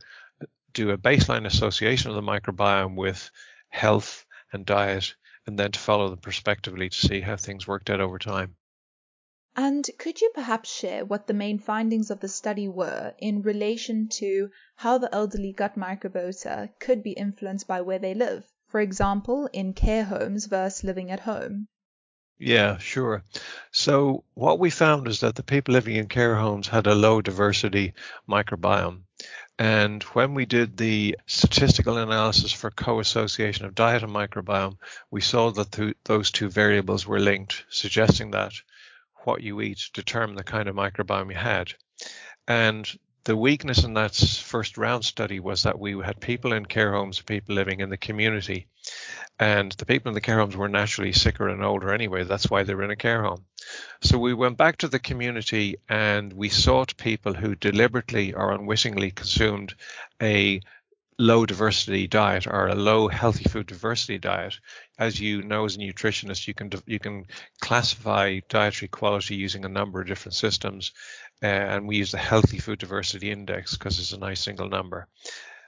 do 0.73 0.89
a 0.89 0.97
baseline 0.97 1.45
association 1.45 2.09
of 2.09 2.15
the 2.15 2.21
microbiome 2.21 2.95
with 2.95 3.29
health 3.69 4.25
and 4.51 4.65
diet, 4.65 5.15
and 5.45 5.59
then 5.59 5.71
to 5.71 5.79
follow 5.79 6.09
them 6.09 6.19
prospectively 6.19 6.89
to 6.89 7.07
see 7.07 7.21
how 7.21 7.35
things 7.35 7.67
worked 7.67 7.89
out 7.89 8.01
over 8.01 8.17
time. 8.17 8.55
And 9.55 9.87
could 9.99 10.19
you 10.19 10.31
perhaps 10.33 10.75
share 10.75 11.05
what 11.05 11.27
the 11.27 11.33
main 11.35 11.59
findings 11.59 12.09
of 12.09 12.19
the 12.19 12.27
study 12.27 12.67
were 12.67 13.13
in 13.19 13.43
relation 13.43 14.09
to 14.13 14.49
how 14.75 14.97
the 14.97 15.13
elderly 15.13 15.53
gut 15.53 15.77
microbiota 15.77 16.69
could 16.79 17.03
be 17.03 17.11
influenced 17.11 17.67
by 17.67 17.81
where 17.81 17.99
they 17.99 18.15
live? 18.15 18.51
For 18.67 18.81
example, 18.81 19.47
in 19.53 19.73
care 19.73 20.05
homes 20.05 20.47
versus 20.47 20.83
living 20.83 21.11
at 21.11 21.19
home. 21.19 21.67
Yeah, 22.45 22.77
sure. 22.77 23.23
So 23.71 24.25
what 24.33 24.59
we 24.59 24.69
found 24.69 25.07
is 25.07 25.21
that 25.21 25.35
the 25.35 25.43
people 25.43 25.73
living 25.73 25.95
in 25.95 26.07
care 26.07 26.35
homes 26.35 26.67
had 26.67 26.87
a 26.87 26.93
low 26.93 27.21
diversity 27.21 27.93
microbiome. 28.27 29.03
And 29.57 30.03
when 30.03 30.33
we 30.33 30.45
did 30.45 30.75
the 30.75 31.17
statistical 31.25 31.97
analysis 31.97 32.51
for 32.51 32.69
co-association 32.69 33.65
of 33.65 33.75
diet 33.75 34.03
and 34.03 34.11
microbiome, 34.11 34.77
we 35.09 35.21
saw 35.21 35.51
that 35.51 35.71
th- 35.71 35.95
those 36.03 36.31
two 36.31 36.49
variables 36.49 37.07
were 37.07 37.19
linked, 37.19 37.63
suggesting 37.69 38.31
that 38.31 38.51
what 39.23 39.41
you 39.41 39.61
eat 39.61 39.89
determined 39.93 40.37
the 40.37 40.43
kind 40.43 40.67
of 40.67 40.75
microbiome 40.75 41.29
you 41.29 41.37
had. 41.37 41.71
And 42.45 42.91
the 43.25 43.37
weakness 43.37 43.83
in 43.83 43.93
that 43.93 44.15
first 44.15 44.77
round 44.77 45.05
study 45.05 45.39
was 45.39 45.63
that 45.63 45.79
we 45.79 45.97
had 46.03 46.19
people 46.19 46.53
in 46.53 46.65
care 46.65 46.93
homes, 46.93 47.21
people 47.21 47.55
living 47.55 47.79
in 47.79 47.89
the 47.89 47.97
community, 47.97 48.67
and 49.39 49.71
the 49.73 49.85
people 49.85 50.09
in 50.09 50.13
the 50.13 50.21
care 50.21 50.39
homes 50.39 50.57
were 50.57 50.67
naturally 50.67 51.13
sicker 51.13 51.47
and 51.47 51.63
older 51.63 51.93
anyway. 51.93 52.23
That's 52.23 52.49
why 52.49 52.63
they 52.63 52.75
were 52.75 52.83
in 52.83 52.91
a 52.91 52.95
care 52.95 53.23
home. 53.23 53.45
So 54.01 54.17
we 54.17 54.33
went 54.33 54.57
back 54.57 54.77
to 54.77 54.89
the 54.89 54.99
community 54.99 55.77
and 55.87 56.33
we 56.33 56.49
sought 56.49 56.97
people 56.97 57.33
who 57.33 57.55
deliberately 57.55 58.33
or 58.33 58.51
unwittingly 58.51 59.11
consumed 59.11 59.73
a 60.21 60.59
low 61.19 61.45
diversity 61.45 62.07
diet 62.07 62.47
or 62.47 62.67
a 62.67 62.75
low 62.75 63.07
healthy 63.07 63.45
food 63.45 63.67
diversity 63.67 64.17
diet. 64.17 64.59
As 64.97 65.19
you 65.19 65.43
know, 65.43 65.65
as 65.65 65.75
a 65.75 65.79
nutritionist, 65.79 66.47
you 66.47 66.53
can 66.53 66.71
you 66.85 66.99
can 66.99 67.25
classify 67.61 68.39
dietary 68.49 68.89
quality 68.89 69.35
using 69.35 69.63
a 69.65 69.69
number 69.69 70.01
of 70.01 70.07
different 70.07 70.35
systems, 70.35 70.91
uh, 71.41 71.47
and 71.47 71.87
we 71.87 71.97
use 71.97 72.11
the 72.11 72.17
healthy 72.17 72.59
food 72.59 72.79
diversity 72.79 73.31
index 73.31 73.75
because 73.77 73.99
it's 73.99 74.13
a 74.13 74.17
nice 74.17 74.41
single 74.41 74.69
number. 74.69 75.07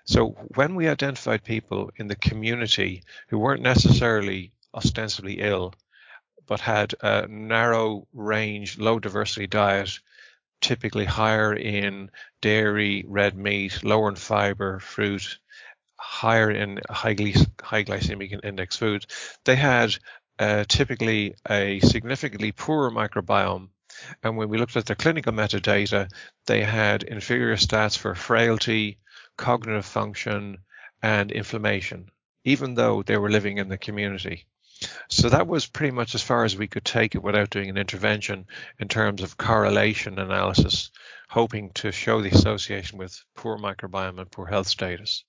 So 0.05 0.29
when 0.53 0.75
we 0.75 0.87
identified 0.87 1.43
people 1.43 1.91
in 1.97 2.07
the 2.07 2.15
community 2.15 3.03
who 3.29 3.39
weren't 3.39 3.63
necessarily 3.63 4.51
ostensibly 4.73 5.39
ill, 5.39 5.73
but 6.45 6.59
had 6.59 6.93
a 7.01 7.27
narrow 7.27 8.07
range, 8.13 8.77
low 8.77 8.99
diversity 8.99 9.47
diet 9.47 9.99
typically 10.61 11.05
higher 11.05 11.53
in 11.53 12.09
dairy, 12.41 13.03
red 13.07 13.35
meat, 13.35 13.83
lower 13.83 14.09
in 14.09 14.15
fiber, 14.15 14.79
fruit, 14.79 15.37
higher 15.95 16.51
in 16.51 16.79
high, 16.89 17.15
high 17.61 17.83
glycemic 17.83 18.43
index 18.43 18.75
foods, 18.75 19.07
they 19.43 19.55
had 19.55 19.95
uh, 20.39 20.63
typically 20.67 21.35
a 21.49 21.79
significantly 21.81 22.51
poorer 22.51 22.91
microbiome. 22.91 23.69
And 24.23 24.37
when 24.37 24.49
we 24.49 24.57
looked 24.57 24.75
at 24.75 24.85
the 24.85 24.95
clinical 24.95 25.33
metadata, 25.33 26.09
they 26.45 26.63
had 26.63 27.03
inferior 27.03 27.55
stats 27.55 27.97
for 27.97 28.15
frailty, 28.15 28.99
cognitive 29.37 29.85
function, 29.85 30.59
and 31.01 31.31
inflammation, 31.31 32.09
even 32.43 32.75
though 32.75 33.03
they 33.03 33.17
were 33.17 33.29
living 33.29 33.57
in 33.57 33.69
the 33.69 33.77
community. 33.77 34.45
So 35.07 35.29
that 35.29 35.47
was 35.47 35.65
pretty 35.65 35.91
much 35.91 36.15
as 36.15 36.21
far 36.21 36.43
as 36.43 36.57
we 36.57 36.67
could 36.67 36.83
take 36.83 37.15
it 37.15 37.23
without 37.23 37.49
doing 37.49 37.69
an 37.69 37.77
intervention 37.77 38.47
in 38.77 38.87
terms 38.87 39.23
of 39.23 39.37
correlation 39.37 40.19
analysis, 40.19 40.91
hoping 41.29 41.71
to 41.75 41.91
show 41.91 42.21
the 42.21 42.29
association 42.29 42.97
with 42.97 43.23
poor 43.35 43.57
microbiome 43.57 44.19
and 44.19 44.29
poor 44.29 44.45
health 44.45 44.67
status. 44.67 45.23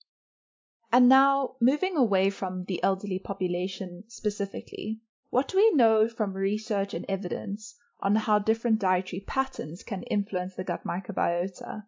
And 0.91 1.09
now, 1.09 1.55
moving 1.61 1.95
away 1.95 2.29
from 2.29 2.65
the 2.65 2.83
elderly 2.83 3.19
population 3.19 4.03
specifically, 4.07 4.99
what 5.29 5.47
do 5.47 5.57
we 5.57 5.71
know 5.71 6.07
from 6.07 6.33
research 6.33 6.93
and 6.93 7.05
evidence 7.09 7.75
on 7.99 8.15
how 8.15 8.39
different 8.39 8.79
dietary 8.79 9.23
patterns 9.25 9.83
can 9.83 10.03
influence 10.03 10.55
the 10.55 10.63
gut 10.63 10.83
microbiota? 10.85 11.83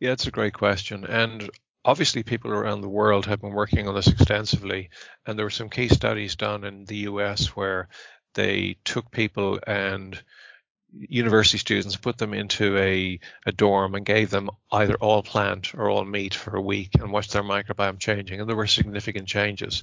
Yeah, 0.00 0.12
it's 0.12 0.26
a 0.26 0.32
great 0.32 0.54
question. 0.54 1.04
And 1.04 1.48
obviously 1.86 2.22
people 2.22 2.50
around 2.50 2.80
the 2.80 2.88
world 2.88 3.26
have 3.26 3.40
been 3.40 3.52
working 3.52 3.86
on 3.86 3.94
this 3.94 4.08
extensively 4.08 4.90
and 5.24 5.38
there 5.38 5.46
were 5.46 5.50
some 5.50 5.70
case 5.70 5.92
studies 5.92 6.34
done 6.34 6.64
in 6.64 6.84
the 6.84 6.96
US 7.10 7.56
where 7.56 7.88
they 8.34 8.76
took 8.84 9.10
people 9.10 9.60
and 9.66 10.20
university 10.92 11.58
students 11.58 11.96
put 11.96 12.18
them 12.18 12.34
into 12.34 12.76
a, 12.76 13.20
a 13.46 13.52
dorm 13.52 13.94
and 13.94 14.04
gave 14.04 14.30
them 14.30 14.50
either 14.72 14.94
all 14.96 15.22
plant 15.22 15.74
or 15.74 15.88
all 15.88 16.04
meat 16.04 16.34
for 16.34 16.56
a 16.56 16.62
week 16.62 16.90
and 16.94 17.12
watched 17.12 17.32
their 17.32 17.42
microbiome 17.42 18.00
changing 18.00 18.40
and 18.40 18.48
there 18.48 18.56
were 18.56 18.66
significant 18.66 19.28
changes 19.28 19.82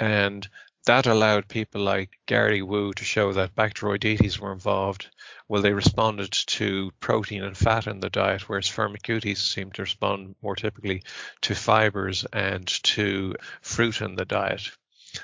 and 0.00 0.48
that 0.86 1.06
allowed 1.06 1.48
people 1.48 1.82
like 1.82 2.18
Gary 2.26 2.62
Wu 2.62 2.92
to 2.94 3.04
show 3.04 3.32
that 3.32 3.56
Bacteroidetes 3.56 4.38
were 4.38 4.52
involved. 4.52 5.08
Well, 5.48 5.60
they 5.60 5.72
responded 5.72 6.32
to 6.32 6.92
protein 7.00 7.42
and 7.42 7.56
fat 7.56 7.86
in 7.86 8.00
the 8.00 8.08
diet, 8.08 8.48
whereas 8.48 8.68
Firmicutes 8.68 9.38
seemed 9.38 9.74
to 9.74 9.82
respond 9.82 10.36
more 10.42 10.56
typically 10.56 11.02
to 11.42 11.54
fibers 11.54 12.24
and 12.32 12.66
to 12.84 13.34
fruit 13.60 14.00
in 14.00 14.14
the 14.14 14.24
diet. 14.24 14.70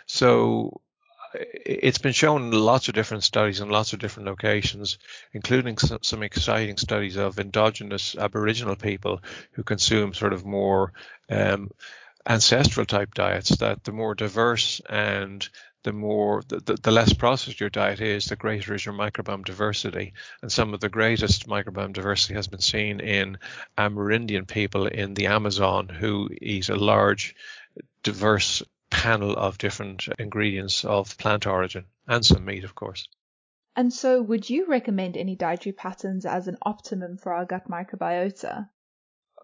So 0.06 0.80
it's 1.34 1.98
been 1.98 2.12
shown 2.12 2.42
in 2.42 2.50
lots 2.52 2.88
of 2.88 2.94
different 2.94 3.24
studies 3.24 3.60
in 3.60 3.70
lots 3.70 3.92
of 3.92 4.00
different 4.00 4.28
locations, 4.28 4.98
including 5.32 5.78
some, 5.78 5.98
some, 6.02 6.22
exciting 6.22 6.76
studies 6.76 7.16
of 7.16 7.38
indigenous 7.38 8.16
Aboriginal 8.16 8.76
people 8.76 9.20
who 9.52 9.62
consume 9.62 10.12
sort 10.12 10.32
of 10.32 10.44
more 10.44 10.92
um, 11.30 11.70
ancestral 12.26 12.86
type 12.86 13.14
diets 13.14 13.50
that 13.56 13.84
the 13.84 13.92
more 13.92 14.14
diverse 14.14 14.80
and 14.88 15.48
the 15.82 15.92
more 15.92 16.42
the, 16.46 16.78
the, 16.80 16.90
less 16.90 17.12
processed 17.12 17.58
your 17.58 17.70
diet 17.70 18.00
is, 18.00 18.26
the 18.26 18.36
greater 18.36 18.74
is 18.74 18.84
your 18.84 18.94
microbiome 18.94 19.44
diversity. 19.44 20.12
And 20.40 20.50
some 20.50 20.74
of 20.74 20.80
the 20.80 20.88
greatest 20.88 21.48
microbiome 21.48 21.92
diversity 21.92 22.34
has 22.34 22.46
been 22.46 22.60
seen 22.60 23.00
in 23.00 23.38
Amerindian 23.76 24.46
people 24.46 24.86
in 24.86 25.14
the 25.14 25.26
Amazon 25.26 25.88
who 25.88 26.30
eat 26.40 26.68
a 26.68 26.76
large, 26.76 27.34
diverse 28.02 28.62
panel 28.90 29.34
of 29.36 29.58
different 29.58 30.08
ingredients 30.18 30.84
of 30.84 31.16
plant 31.18 31.46
origin 31.46 31.86
and 32.06 32.24
some 32.24 32.44
meat, 32.44 32.62
of 32.62 32.74
course. 32.74 33.08
And 33.74 33.92
so, 33.92 34.20
would 34.20 34.50
you 34.50 34.66
recommend 34.66 35.16
any 35.16 35.34
dietary 35.34 35.72
patterns 35.72 36.26
as 36.26 36.46
an 36.46 36.58
optimum 36.62 37.16
for 37.16 37.32
our 37.32 37.46
gut 37.46 37.68
microbiota? 37.68 38.68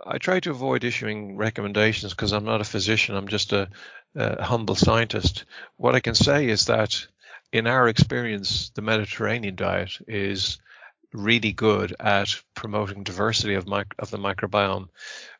I 0.06 0.18
try 0.18 0.40
to 0.40 0.50
avoid 0.50 0.84
issuing 0.84 1.36
recommendations 1.36 2.12
because 2.12 2.32
I'm 2.32 2.44
not 2.44 2.60
a 2.60 2.64
physician. 2.64 3.16
I'm 3.16 3.28
just 3.28 3.52
a, 3.52 3.68
a, 4.14 4.42
humble 4.42 4.74
scientist. 4.74 5.44
What 5.76 5.94
I 5.94 6.00
can 6.00 6.14
say 6.14 6.48
is 6.48 6.66
that 6.66 7.06
in 7.52 7.66
our 7.66 7.88
experience, 7.88 8.70
the 8.74 8.82
Mediterranean 8.82 9.56
diet 9.56 9.98
is 10.06 10.58
really 11.12 11.52
good 11.52 11.96
at 11.98 12.34
promoting 12.54 13.02
diversity 13.02 13.54
of, 13.54 13.66
of 13.98 14.10
the 14.10 14.18
microbiome. 14.18 14.88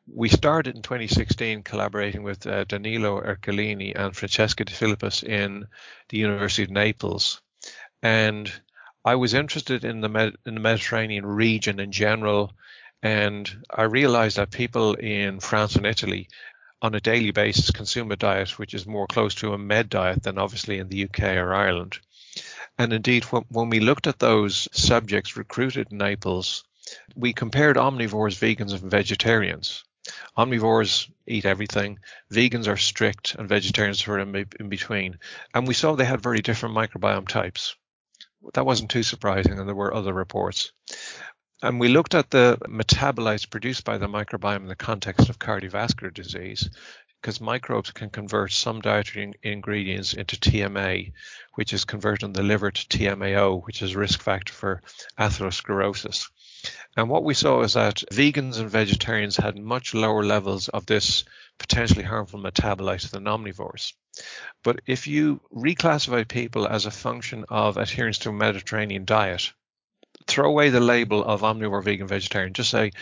We 0.07 0.29
started 0.29 0.75
in 0.75 0.83
2016 0.83 1.63
collaborating 1.63 2.23
with 2.23 2.47
uh, 2.47 2.65
Danilo 2.65 3.21
Ercolini 3.21 3.93
and 3.95 4.17
Francesca 4.17 4.65
De 4.65 4.73
Filippis 4.73 5.23
in 5.23 5.67
the 6.09 6.19
University 6.19 6.63
of 6.63 6.71
Naples. 6.71 7.43
And 8.03 8.51
I 9.05 9.17
was 9.17 9.35
interested 9.35 9.85
in 9.85 10.01
the, 10.01 10.09
Med- 10.09 10.37
in 10.47 10.55
the 10.55 10.61
Mediterranean 10.61 11.27
region 11.27 11.79
in 11.81 11.93
general 11.93 12.53
and 13.03 13.65
I 13.71 13.85
realized 13.85 14.37
that 14.37 14.51
people 14.51 14.95
in 14.95 15.41
France 15.41 15.77
and 15.77 15.87
Italy 15.87 16.29
on 16.81 16.95
a 16.95 17.01
daily 17.01 17.31
basis 17.31 17.71
consume 17.71 18.11
a 18.13 18.17
diet 18.17 18.59
which 18.59 18.75
is 18.75 18.87
more 18.87 19.07
close 19.07 19.35
to 19.37 19.53
a 19.53 19.59
med 19.59 19.89
diet 19.89 20.23
than 20.23 20.39
obviously 20.39 20.79
in 20.79 20.89
the 20.89 21.05
UK 21.05 21.37
or 21.37 21.55
Ireland. 21.55 21.99
And 22.79 22.93
indeed, 22.93 23.25
when, 23.25 23.71
we 23.71 23.81
looked 23.81 24.07
at 24.07 24.21
those 24.21 24.69
subjects 24.73 25.37
recruited 25.37 25.89
in 25.91 25.99
Naples, 25.99 26.65
we 27.17 27.33
compared 27.33 27.77
omnivores, 27.77 28.39
vegans, 28.39 28.73
and 28.73 28.91
vegetarians. 28.91 29.85
Omnivores 30.37 31.11
eat 31.27 31.45
everything, 31.45 31.99
vegans 32.33 32.69
are 32.69 32.77
strict, 32.77 33.35
and 33.35 33.49
vegetarians 33.49 34.07
are 34.07 34.21
in 34.21 34.69
between. 34.69 35.19
And 35.53 35.67
we 35.67 35.75
saw 35.75 35.95
they 35.95 36.05
had 36.05 36.21
very 36.21 36.41
different 36.41 36.77
microbiome 36.77 37.29
types. 37.29 37.75
That 38.55 38.67
wasn't 38.67 38.91
too 38.91 39.03
surprising, 39.03 39.59
and 39.59 39.69
there 39.69 39.75
were 39.75 39.93
other 39.93 40.13
reports. 40.13 40.73
And 41.61 41.81
we 41.81 41.89
looked 41.89 42.15
at 42.15 42.31
the 42.31 42.57
metabolites 42.69 43.51
produced 43.51 43.85
by 43.85 43.99
the 43.99 44.07
microbiome 44.07 44.63
in 44.63 44.67
the 44.67 44.77
context 44.77 45.29
of 45.29 45.41
cardiovascular 45.41 46.15
disease, 46.15 46.71
because 47.21 47.41
microbes 47.41 47.91
can 47.91 48.11
convert 48.11 48.53
some 48.53 48.81
dietary 48.81 49.33
ingredients 49.43 50.15
into 50.15 50.37
TMA, 50.37 51.13
which 51.55 51.73
is 51.73 51.85
converted 51.85 52.23
in 52.27 52.33
the 52.33 52.45
liver 52.45 52.71
to 52.71 52.87
TMAO, 52.87 53.67
which 53.67 53.83
is 53.83 53.97
a 53.97 53.99
risk 53.99 54.21
factor 54.21 54.53
for 54.53 54.83
atherosclerosis. 55.19 56.31
And 56.97 57.09
what 57.09 57.25
we 57.25 57.35
saw 57.35 57.63
is 57.63 57.75
that 57.75 58.05
vegans 58.13 58.61
and 58.61 58.71
vegetarians 58.71 59.37
had 59.37 59.59
much 59.59 59.95
lower 59.95 60.25
levels 60.25 60.69
of 60.69 60.87
this 60.87 61.25
potentially 61.59 62.05
harmful 62.05 62.41
metabolite 62.41 63.11
than 63.11 63.25
omnivores. 63.25 63.95
But 64.63 64.81
if 64.87 65.09
you 65.09 65.41
reclassify 65.53 66.29
people 66.29 66.69
as 66.69 66.87
a 66.87 66.93
function 66.93 67.45
of 67.49 67.77
adherence 67.77 68.19
to 68.19 68.31
a 68.31 68.33
Mediterranean 68.33 69.05
diet, 69.05 69.53
throw 70.29 70.49
away 70.49 70.69
the 70.71 70.81
label 70.81 71.25
of 71.25 71.41
omnivore, 71.41 71.83
vegan, 71.83 72.07
vegetarian. 72.07 72.53
Just 72.53 72.71
say, 72.71 72.93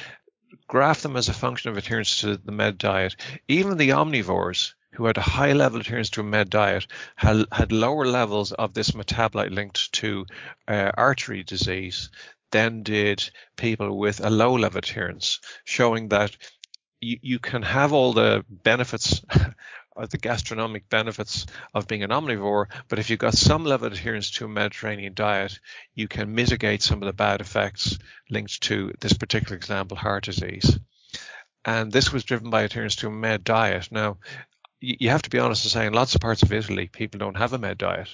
graph 0.69 1.03
them 1.03 1.17
as 1.17 1.29
a 1.29 1.35
function 1.35 1.71
of 1.71 1.77
adherence 1.77 2.21
to 2.21 2.37
the 2.37 2.53
med 2.53 2.79
diet. 2.79 3.17
Even 3.49 3.77
the 3.77 3.91
omnivores 3.91 4.75
who 4.93 5.05
had 5.05 5.19
a 5.19 5.23
high 5.23 5.53
level 5.53 5.81
adherence 5.81 6.11
to 6.11 6.21
a 6.21 6.25
med 6.25 6.49
diet 6.49 6.87
had, 7.17 7.45
had 7.53 7.73
lower 7.73 8.07
levels 8.07 8.53
of 8.53 8.73
this 8.73 8.93
metabolite 8.93 9.53
linked 9.53 9.93
to 9.93 10.25
uh, 10.69 10.91
artery 10.97 11.43
disease 11.43 12.11
than 12.53 12.83
did 12.83 13.29
people 13.57 13.99
with 13.99 14.21
a 14.25 14.31
low 14.31 14.55
level 14.55 14.79
adherence, 14.79 15.41
showing 15.65 16.09
that 16.09 16.35
you, 17.01 17.19
you 17.21 17.39
can 17.39 17.63
have 17.63 17.93
all 17.93 18.13
the 18.13 18.45
benefits 18.49 19.21
or 19.97 20.07
the 20.07 20.19
gastronomic 20.19 20.89
benefits 20.89 21.47
of 21.75 21.89
being 21.89 22.03
an 22.03 22.11
omnivore, 22.11 22.67
but 22.89 22.99
if 22.99 23.09
you've 23.09 23.19
got 23.19 23.35
some 23.35 23.65
level 23.65 23.87
of 23.87 23.93
adherence 23.95 24.31
to 24.31 24.45
a 24.45 24.49
Mediterranean 24.49 25.15
diet, 25.15 25.59
you 25.95 26.07
can 26.07 26.35
mitigate 26.35 26.83
some 26.83 27.03
of 27.03 27.07
the 27.07 27.13
bad 27.13 27.41
effects 27.41 27.99
linked 28.31 28.61
to 28.63 28.93
this 29.01 29.15
particular 29.15 29.57
example, 29.57 29.97
heart 29.97 30.25
disease. 30.25 30.79
And 31.65 31.91
this 31.91 32.13
was 32.13 32.25
driven 32.25 32.51
by 32.51 32.63
adherence 32.63 32.97
to 32.97 33.09
a 33.09 33.11
med 33.11 33.43
diet. 33.43 33.91
Now, 33.91 34.19
you 34.81 35.09
have 35.09 35.23
to 35.23 35.31
be 35.31 35.39
honest 35.39 35.65
in 35.65 35.71
saying 35.71 35.93
lots 35.93 36.15
of 36.15 36.21
parts 36.21 36.43
of 36.43 36.53
Italy, 36.53 36.89
people 36.89 37.19
don't 37.19 37.39
have 37.39 37.55
a 37.55 37.59
med 37.59 37.79
diet. 37.79 38.09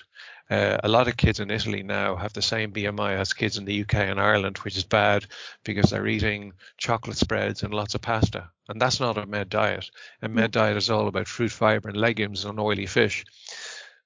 Uh, 0.52 0.76
a 0.84 0.88
lot 0.88 1.08
of 1.08 1.16
kids 1.16 1.40
in 1.40 1.50
Italy 1.50 1.82
now 1.82 2.14
have 2.14 2.34
the 2.34 2.42
same 2.42 2.72
BMI 2.72 3.16
as 3.16 3.32
kids 3.32 3.56
in 3.56 3.64
the 3.64 3.80
UK 3.80 3.94
and 3.94 4.20
Ireland, 4.20 4.58
which 4.58 4.76
is 4.76 4.84
bad 4.84 5.24
because 5.64 5.88
they're 5.88 6.06
eating 6.06 6.52
chocolate 6.76 7.16
spreads 7.16 7.62
and 7.62 7.72
lots 7.72 7.94
of 7.94 8.02
pasta. 8.02 8.50
And 8.68 8.78
that's 8.78 9.00
not 9.00 9.16
a 9.16 9.24
med 9.24 9.48
diet. 9.48 9.90
A 10.20 10.28
med 10.28 10.50
mm. 10.50 10.52
diet 10.52 10.76
is 10.76 10.90
all 10.90 11.08
about 11.08 11.26
fruit, 11.26 11.52
fiber, 11.52 11.88
and 11.88 11.96
legumes 11.96 12.44
and 12.44 12.60
oily 12.60 12.84
fish. 12.84 13.24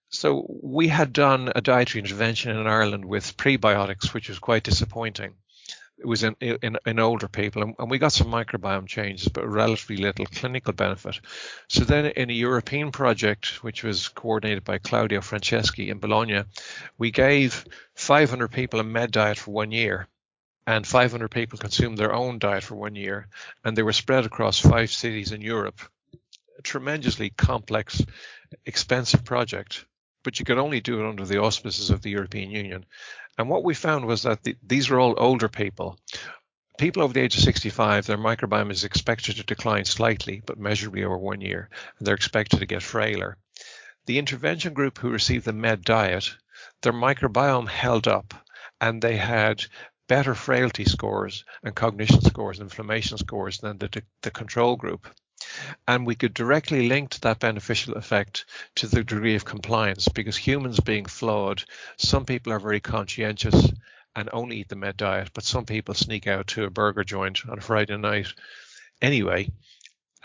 So 0.08 0.46
we 0.62 0.86
had 0.86 1.12
done 1.12 1.50
a 1.52 1.60
dietary 1.60 2.00
intervention 2.00 2.56
in 2.56 2.68
Ireland 2.68 3.06
with 3.06 3.36
prebiotics, 3.36 4.14
which 4.14 4.28
was 4.28 4.38
quite 4.38 4.62
disappointing 4.62 5.34
it 5.98 6.06
was 6.06 6.22
in, 6.22 6.36
in, 6.40 6.76
in 6.84 6.98
older 6.98 7.28
people, 7.28 7.62
and, 7.62 7.74
and, 7.78 7.90
we 7.90 7.98
got 7.98 8.12
some 8.12 8.26
microbiome 8.28 8.86
changes, 8.86 9.28
but 9.28 9.48
relatively 9.48 9.96
little 9.96 10.26
clinical 10.26 10.72
benefit. 10.72 11.20
So 11.68 11.84
then, 11.84 12.06
in 12.06 12.28
a 12.28 12.34
European 12.34 12.92
project, 12.92 13.64
which 13.64 13.82
was 13.82 14.08
coordinated 14.08 14.64
by 14.64 14.78
Claudio 14.78 15.20
Franceschi 15.20 15.88
in 15.88 15.98
Bologna, 15.98 16.44
we 16.98 17.10
gave 17.10 17.64
500 17.94 18.48
people 18.48 18.80
a 18.80 18.84
med 18.84 19.10
diet 19.10 19.38
for 19.38 19.52
one 19.52 19.70
year, 19.70 20.06
and 20.66 20.86
500 20.86 21.30
people 21.30 21.58
consumed 21.58 21.96
their 21.96 22.12
own 22.12 22.38
diet 22.38 22.64
for 22.64 22.74
one 22.74 22.94
year, 22.94 23.28
and 23.64 23.76
they 23.76 23.82
were 23.82 23.92
spread 23.92 24.26
across 24.26 24.60
five 24.60 24.90
cities 24.90 25.32
in 25.32 25.40
Europe. 25.40 25.80
A 26.58 26.62
tremendously 26.62 27.30
complex, 27.30 28.02
expensive 28.66 29.24
project, 29.24 29.86
but 30.26 30.40
you 30.40 30.44
could 30.44 30.58
only 30.58 30.80
do 30.80 30.98
it 30.98 31.08
under 31.08 31.24
the 31.24 31.40
auspices 31.40 31.90
of 31.90 32.02
the 32.02 32.10
European 32.10 32.50
Union. 32.50 32.84
And 33.38 33.48
what 33.48 33.62
we 33.62 33.74
found 33.74 34.06
was 34.06 34.24
that 34.24 34.42
the, 34.42 34.56
these 34.60 34.90
were 34.90 34.98
all 34.98 35.14
older 35.18 35.48
people. 35.48 36.00
people 36.78 37.04
over 37.04 37.12
the 37.12 37.20
age 37.20 37.36
of 37.36 37.44
65, 37.44 38.06
their 38.06 38.18
microbiome 38.18 38.72
is 38.72 38.82
expected 38.82 39.36
to 39.36 39.44
decline 39.44 39.84
slightly, 39.84 40.42
but 40.44 40.58
measurably 40.58 41.04
over 41.04 41.16
one 41.16 41.40
year, 41.40 41.70
and 41.96 42.04
they're 42.04 42.16
expected 42.16 42.58
to 42.58 42.66
get 42.66 42.82
frailer. 42.82 43.36
The 44.06 44.18
intervention 44.18 44.74
group 44.74 44.98
who 44.98 45.10
received 45.10 45.44
the 45.44 45.52
med 45.52 45.84
diet, 45.84 46.28
their 46.82 46.92
microbiome 46.92 47.68
held 47.68 48.08
up 48.08 48.34
and 48.80 49.00
they 49.00 49.18
had 49.18 49.64
better 50.08 50.34
frailty 50.34 50.86
scores 50.86 51.44
and 51.62 51.76
cognition 51.76 52.20
scores, 52.20 52.58
and 52.58 52.66
inflammation 52.66 53.18
scores 53.18 53.58
than 53.58 53.78
the, 53.78 54.02
the 54.22 54.32
control 54.32 54.74
group. 54.74 55.06
And 55.86 56.06
we 56.06 56.14
could 56.14 56.34
directly 56.34 56.88
link 56.88 57.18
that 57.20 57.40
beneficial 57.40 57.94
effect 57.94 58.44
to 58.76 58.86
the 58.86 59.04
degree 59.04 59.34
of 59.34 59.44
compliance 59.44 60.08
because 60.08 60.36
humans 60.36 60.80
being 60.80 61.06
flawed, 61.06 61.64
some 61.96 62.24
people 62.24 62.52
are 62.52 62.60
very 62.60 62.80
conscientious 62.80 63.70
and 64.14 64.30
only 64.32 64.58
eat 64.60 64.68
the 64.68 64.76
med 64.76 64.96
diet, 64.96 65.30
but 65.34 65.44
some 65.44 65.66
people 65.66 65.94
sneak 65.94 66.26
out 66.26 66.46
to 66.48 66.64
a 66.64 66.70
burger 66.70 67.04
joint 67.04 67.40
on 67.48 67.58
a 67.58 67.62
Friday 67.62 67.96
night 67.96 68.28
anyway 69.02 69.48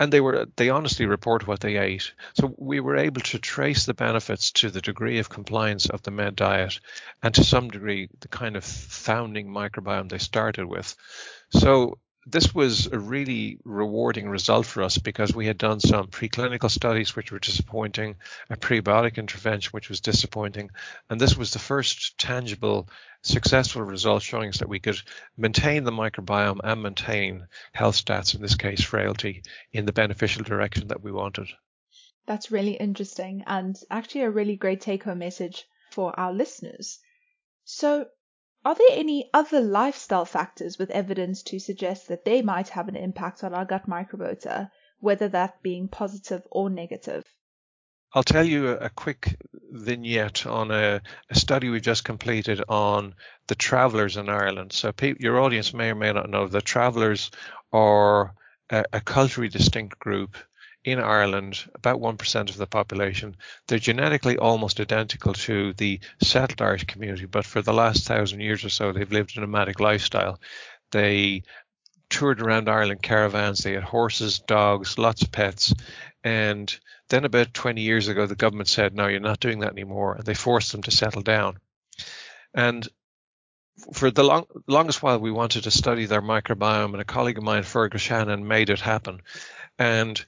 and 0.01 0.11
they 0.11 0.19
were 0.19 0.47
they 0.55 0.69
honestly 0.71 1.05
report 1.05 1.45
what 1.45 1.59
they 1.59 1.77
ate. 1.77 2.11
So 2.33 2.55
we 2.57 2.79
were 2.79 2.97
able 2.97 3.21
to 3.21 3.37
trace 3.37 3.85
the 3.85 3.93
benefits 3.93 4.51
to 4.53 4.71
the 4.71 4.81
degree 4.81 5.19
of 5.19 5.29
compliance 5.29 5.87
of 5.89 6.01
the 6.01 6.09
med 6.09 6.35
diet, 6.35 6.79
and 7.21 7.35
to 7.35 7.43
some 7.43 7.69
degree 7.69 8.09
the 8.19 8.27
kind 8.27 8.55
of 8.55 8.63
founding 8.63 9.47
microbiome 9.47 10.09
they 10.09 10.17
started 10.17 10.65
with. 10.65 10.95
So 11.51 11.99
this 12.31 12.55
was 12.55 12.87
a 12.87 12.97
really 12.97 13.57
rewarding 13.65 14.29
result 14.29 14.65
for 14.65 14.83
us 14.83 14.97
because 14.97 15.35
we 15.35 15.47
had 15.47 15.57
done 15.57 15.79
some 15.79 16.07
preclinical 16.07 16.71
studies 16.71 17.15
which 17.15 17.31
were 17.31 17.39
disappointing, 17.39 18.15
a 18.49 18.55
prebiotic 18.55 19.17
intervention 19.17 19.71
which 19.71 19.89
was 19.89 19.99
disappointing, 19.99 20.69
and 21.09 21.19
this 21.19 21.35
was 21.35 21.51
the 21.51 21.59
first 21.59 22.17
tangible 22.17 22.87
successful 23.21 23.83
result 23.83 24.23
showing 24.23 24.49
us 24.49 24.59
that 24.59 24.69
we 24.69 24.79
could 24.79 24.99
maintain 25.37 25.83
the 25.83 25.91
microbiome 25.91 26.59
and 26.63 26.81
maintain 26.81 27.47
health 27.73 27.95
stats, 27.95 28.33
in 28.33 28.41
this 28.41 28.55
case 28.55 28.83
frailty, 28.83 29.43
in 29.71 29.85
the 29.85 29.93
beneficial 29.93 30.43
direction 30.43 30.87
that 30.87 31.03
we 31.03 31.11
wanted. 31.11 31.47
That's 32.25 32.51
really 32.51 32.73
interesting 32.73 33.43
and 33.45 33.77
actually 33.89 34.21
a 34.21 34.29
really 34.29 34.55
great 34.55 34.81
take 34.81 35.03
home 35.03 35.19
message 35.19 35.65
for 35.91 36.17
our 36.19 36.33
listeners. 36.33 36.99
So, 37.65 38.07
are 38.63 38.75
there 38.75 38.87
any 38.91 39.29
other 39.33 39.59
lifestyle 39.59 40.25
factors 40.25 40.77
with 40.77 40.91
evidence 40.91 41.43
to 41.43 41.59
suggest 41.59 42.07
that 42.07 42.25
they 42.25 42.41
might 42.41 42.69
have 42.69 42.87
an 42.87 42.95
impact 42.95 43.43
on 43.43 43.53
our 43.53 43.65
gut 43.65 43.89
microbiota, 43.89 44.69
whether 44.99 45.27
that 45.29 45.63
being 45.63 45.87
positive 45.87 46.43
or 46.51 46.69
negative? 46.69 47.25
I'll 48.13 48.23
tell 48.23 48.45
you 48.45 48.69
a, 48.69 48.89
quick 48.89 49.37
vignette 49.71 50.45
on 50.45 50.69
a, 50.69 51.01
a, 51.29 51.35
study 51.35 51.69
we 51.69 51.79
just 51.79 52.03
completed 52.03 52.61
on 52.67 53.15
the 53.47 53.55
travellers 53.55 54.17
in 54.17 54.27
Ireland. 54.27 54.73
So, 54.73 54.91
pe- 54.91 55.15
your 55.17 55.39
audience 55.39 55.73
may 55.73 55.91
or 55.91 55.95
may 55.95 56.11
not 56.11 56.29
know 56.29 56.47
the 56.47 56.61
travellers 56.61 57.31
are 57.71 58.35
a, 58.69 58.83
a 58.91 58.99
culturally 58.99 59.47
distinct 59.47 59.97
group 59.97 60.35
in 60.83 60.99
Ireland, 60.99 61.63
about 61.75 61.99
1% 61.99 62.49
of 62.49 62.57
the 62.57 62.67
population. 62.67 63.37
They're 63.67 63.79
genetically 63.79 64.37
almost 64.37 64.79
identical 64.79 65.33
to 65.33 65.73
the 65.73 65.99
settled 66.23 66.61
Irish 66.61 66.85
community, 66.85 67.25
but 67.25 67.45
for 67.45 67.61
the 67.61 67.73
last 67.73 68.07
thousand 68.07 68.39
years 68.39 68.65
or 68.65 68.69
so, 68.69 68.91
they've 68.91 69.11
lived 69.11 69.37
a 69.37 69.41
nomadic 69.41 69.79
lifestyle. 69.79 70.39
They 70.91 71.43
toured 72.09 72.41
around 72.41 72.67
Ireland 72.67 73.01
caravans. 73.01 73.59
They 73.59 73.73
had 73.73 73.83
horses, 73.83 74.39
dogs, 74.39 74.97
lots 74.97 75.21
of 75.21 75.31
pets. 75.31 75.73
And 76.23 76.75
then 77.09 77.25
about 77.25 77.53
20 77.53 77.81
years 77.81 78.07
ago, 78.07 78.25
the 78.25 78.35
government 78.35 78.67
said, 78.67 78.95
no, 78.95 79.07
you're 79.07 79.19
not 79.19 79.39
doing 79.39 79.59
that 79.59 79.71
anymore. 79.71 80.15
And 80.15 80.25
they 80.25 80.33
forced 80.33 80.71
them 80.71 80.81
to 80.83 80.91
settle 80.91 81.21
down. 81.21 81.57
And 82.53 82.87
for 83.93 84.11
the 84.11 84.23
long, 84.23 84.45
longest 84.67 85.01
while, 85.01 85.19
we 85.19 85.31
wanted 85.31 85.63
to 85.63 85.71
study 85.71 86.05
their 86.05 86.21
microbiome, 86.21 86.91
and 86.91 87.01
a 87.01 87.05
colleague 87.05 87.37
of 87.37 87.43
mine, 87.43 87.63
Fergus 87.63 88.01
Shanahan, 88.01 88.47
made 88.47 88.69
it 88.69 88.79
happen. 88.79 89.21
And 89.79 90.23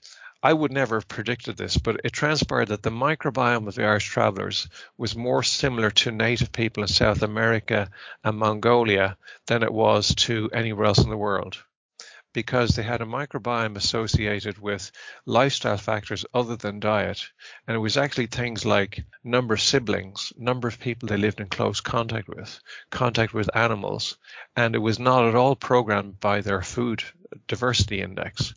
I 0.46 0.52
would 0.52 0.74
never 0.74 0.98
have 0.98 1.08
predicted 1.08 1.56
this, 1.56 1.78
but 1.78 2.02
it 2.04 2.12
transpired 2.12 2.68
that 2.68 2.84
the 2.84 2.92
microbiome 2.92 3.66
of 3.66 3.76
the 3.76 3.86
Irish 3.86 4.08
travelers 4.08 4.68
was 4.98 5.16
more 5.16 5.42
similar 5.42 5.90
to 5.90 6.12
native 6.12 6.52
people 6.52 6.84
in 6.84 6.90
South 6.90 7.24
America 7.24 7.90
and 8.26 8.38
Mongolia 8.38 9.18
than 9.48 9.64
it 9.64 9.72
was 9.72 10.14
to 10.16 10.50
anywhere 10.52 10.88
else 10.88 10.98
in 10.98 11.10
the 11.10 11.16
world 11.16 11.64
because 12.34 12.72
they 12.72 12.84
had 12.84 13.02
a 13.02 13.06
microbiome 13.06 13.78
associated 13.78 14.58
with 14.58 14.92
lifestyle 15.26 15.78
factors 15.78 16.26
other 16.34 16.58
than 16.58 16.82
diet. 16.82 17.24
And 17.66 17.76
it 17.76 17.80
was 17.80 17.96
actually 17.96 18.28
things 18.28 18.66
like 18.66 19.06
number 19.24 19.54
of 19.54 19.62
siblings, 19.62 20.34
number 20.36 20.68
of 20.68 20.80
people 20.80 21.08
they 21.08 21.16
lived 21.16 21.40
in 21.40 21.48
close 21.48 21.80
contact 21.80 22.28
with, 22.28 22.60
contact 22.90 23.34
with 23.34 23.56
animals. 23.56 24.18
And 24.58 24.76
it 24.76 24.80
was 24.80 25.00
not 25.00 25.26
at 25.26 25.36
all 25.36 25.56
programmed 25.56 26.20
by 26.20 26.42
their 26.42 26.62
food 26.62 27.04
diversity 27.48 28.02
index. 28.02 28.54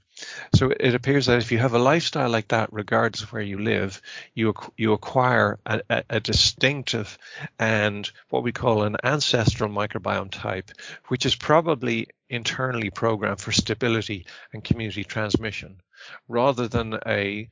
So 0.54 0.70
it 0.70 0.94
appears 0.94 1.26
that 1.26 1.38
if 1.38 1.52
you 1.52 1.58
have 1.58 1.74
a 1.74 1.78
lifestyle 1.78 2.30
like 2.30 2.48
that, 2.48 2.72
regardless 2.72 3.22
of 3.22 3.32
where 3.32 3.42
you 3.42 3.58
live, 3.58 4.00
you 4.34 4.54
you 4.76 4.92
acquire 4.92 5.58
a, 5.66 5.80
a, 5.88 6.04
a, 6.10 6.20
distinctive 6.20 7.18
and 7.58 8.10
what 8.30 8.42
we 8.42 8.52
call 8.52 8.82
an 8.82 8.96
ancestral 9.02 9.70
microbiome 9.70 10.30
type, 10.30 10.70
which 11.08 11.26
is 11.26 11.34
probably 11.34 12.08
internally 12.28 12.90
programmed 12.90 13.40
for 13.40 13.52
stability 13.52 14.26
and 14.52 14.64
community 14.64 15.04
transmission, 15.04 15.80
rather 16.28 16.68
than 16.68 16.98
a 17.06 17.48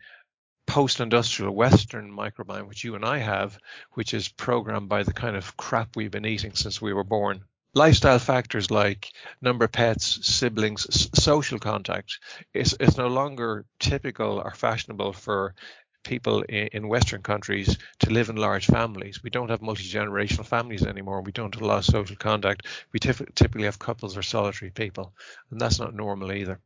post-industrial 0.67 1.55
Western 1.55 2.11
microbiome, 2.11 2.69
which 2.69 2.85
you 2.85 2.95
and 2.95 3.05
I 3.05 3.19
have, 3.19 3.59
which 3.93 4.15
is 4.15 4.29
programmed 4.29 4.89
by 4.89 5.03
the 5.03 5.13
kind 5.13 5.37
of 5.37 5.57
crap 5.57 5.95
we've 5.95 6.11
been 6.11 6.27
eating 6.27 6.55
since 6.55 6.81
we 6.81 6.93
were 6.93 7.05
born 7.05 7.45
lifestyle 7.75 8.19
factors 8.19 8.71
like 8.71 9.13
number 9.43 9.65
of 9.65 9.73
pets, 9.73 10.27
siblings, 10.27 10.87
s- 10.89 11.11
social 11.15 11.59
contact 11.59 12.19
is, 12.55 12.75
is 12.81 12.97
no 12.97 13.09
longer 13.09 13.67
typical 13.79 14.41
or 14.45 14.53
fashionable 14.55 15.13
for 15.13 15.55
people 16.05 16.43
in, 16.43 16.69
in, 16.69 16.89
Western 16.89 17.23
countries 17.23 17.77
to 17.99 18.11
live 18.11 18.29
in 18.29 18.37
large 18.37 18.67
families. 18.67 19.23
We 19.23 19.31
don't 19.31 19.51
have 19.51 19.63
multi 19.63 19.85
generational 19.85 20.47
families 20.47 20.85
anymore. 20.85 21.23
We 21.23 21.33
don't 21.33 21.55
have 21.55 21.63
a 21.63 21.67
lot 21.67 21.79
of 21.79 21.85
social 21.85 22.17
contact. 22.17 22.67
We 22.93 23.01
typically 23.01 23.65
have 23.65 23.79
couples 23.79 24.17
or 24.17 24.23
solitary 24.23 24.71
people, 24.71 25.13
and 25.51 25.61
that's 25.61 25.81
not 25.81 25.95
normal 25.95 26.33
either. 26.33 26.61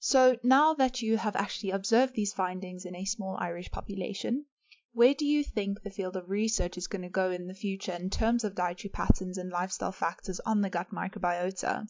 So, 0.00 0.36
now 0.42 0.74
that 0.74 1.00
you 1.00 1.16
have 1.16 1.36
actually 1.36 1.70
observed 1.70 2.14
these 2.14 2.32
findings 2.32 2.86
in 2.86 2.96
a 2.96 3.04
small 3.04 3.36
Irish 3.38 3.70
population, 3.70 4.46
where 4.94 5.14
do 5.14 5.24
you 5.24 5.42
think 5.42 5.82
the 5.82 5.90
field 5.90 6.16
of 6.16 6.28
research 6.28 6.76
is 6.76 6.86
going 6.86 7.02
to 7.02 7.08
go 7.08 7.30
in 7.30 7.46
the 7.46 7.54
future 7.54 7.92
in 7.92 8.10
terms 8.10 8.44
of 8.44 8.54
dietary 8.54 8.90
patterns 8.90 9.38
and 9.38 9.50
lifestyle 9.50 9.92
factors 9.92 10.40
on 10.44 10.60
the 10.60 10.70
gut 10.70 10.90
microbiota? 10.92 11.86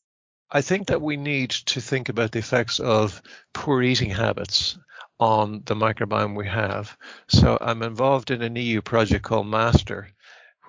I 0.50 0.60
think 0.60 0.88
that 0.88 1.02
we 1.02 1.16
need 1.16 1.50
to 1.50 1.80
think 1.80 2.08
about 2.08 2.32
the 2.32 2.38
effects 2.38 2.78
of 2.78 3.22
poor 3.54 3.82
eating 3.82 4.10
habits 4.10 4.78
on 5.18 5.62
the 5.64 5.74
microbiome 5.74 6.36
we 6.36 6.46
have. 6.46 6.96
So 7.28 7.58
I'm 7.60 7.82
involved 7.82 8.30
in 8.30 8.42
an 8.42 8.56
EU 8.56 8.82
project 8.82 9.24
called 9.24 9.46
MASTER, 9.46 10.12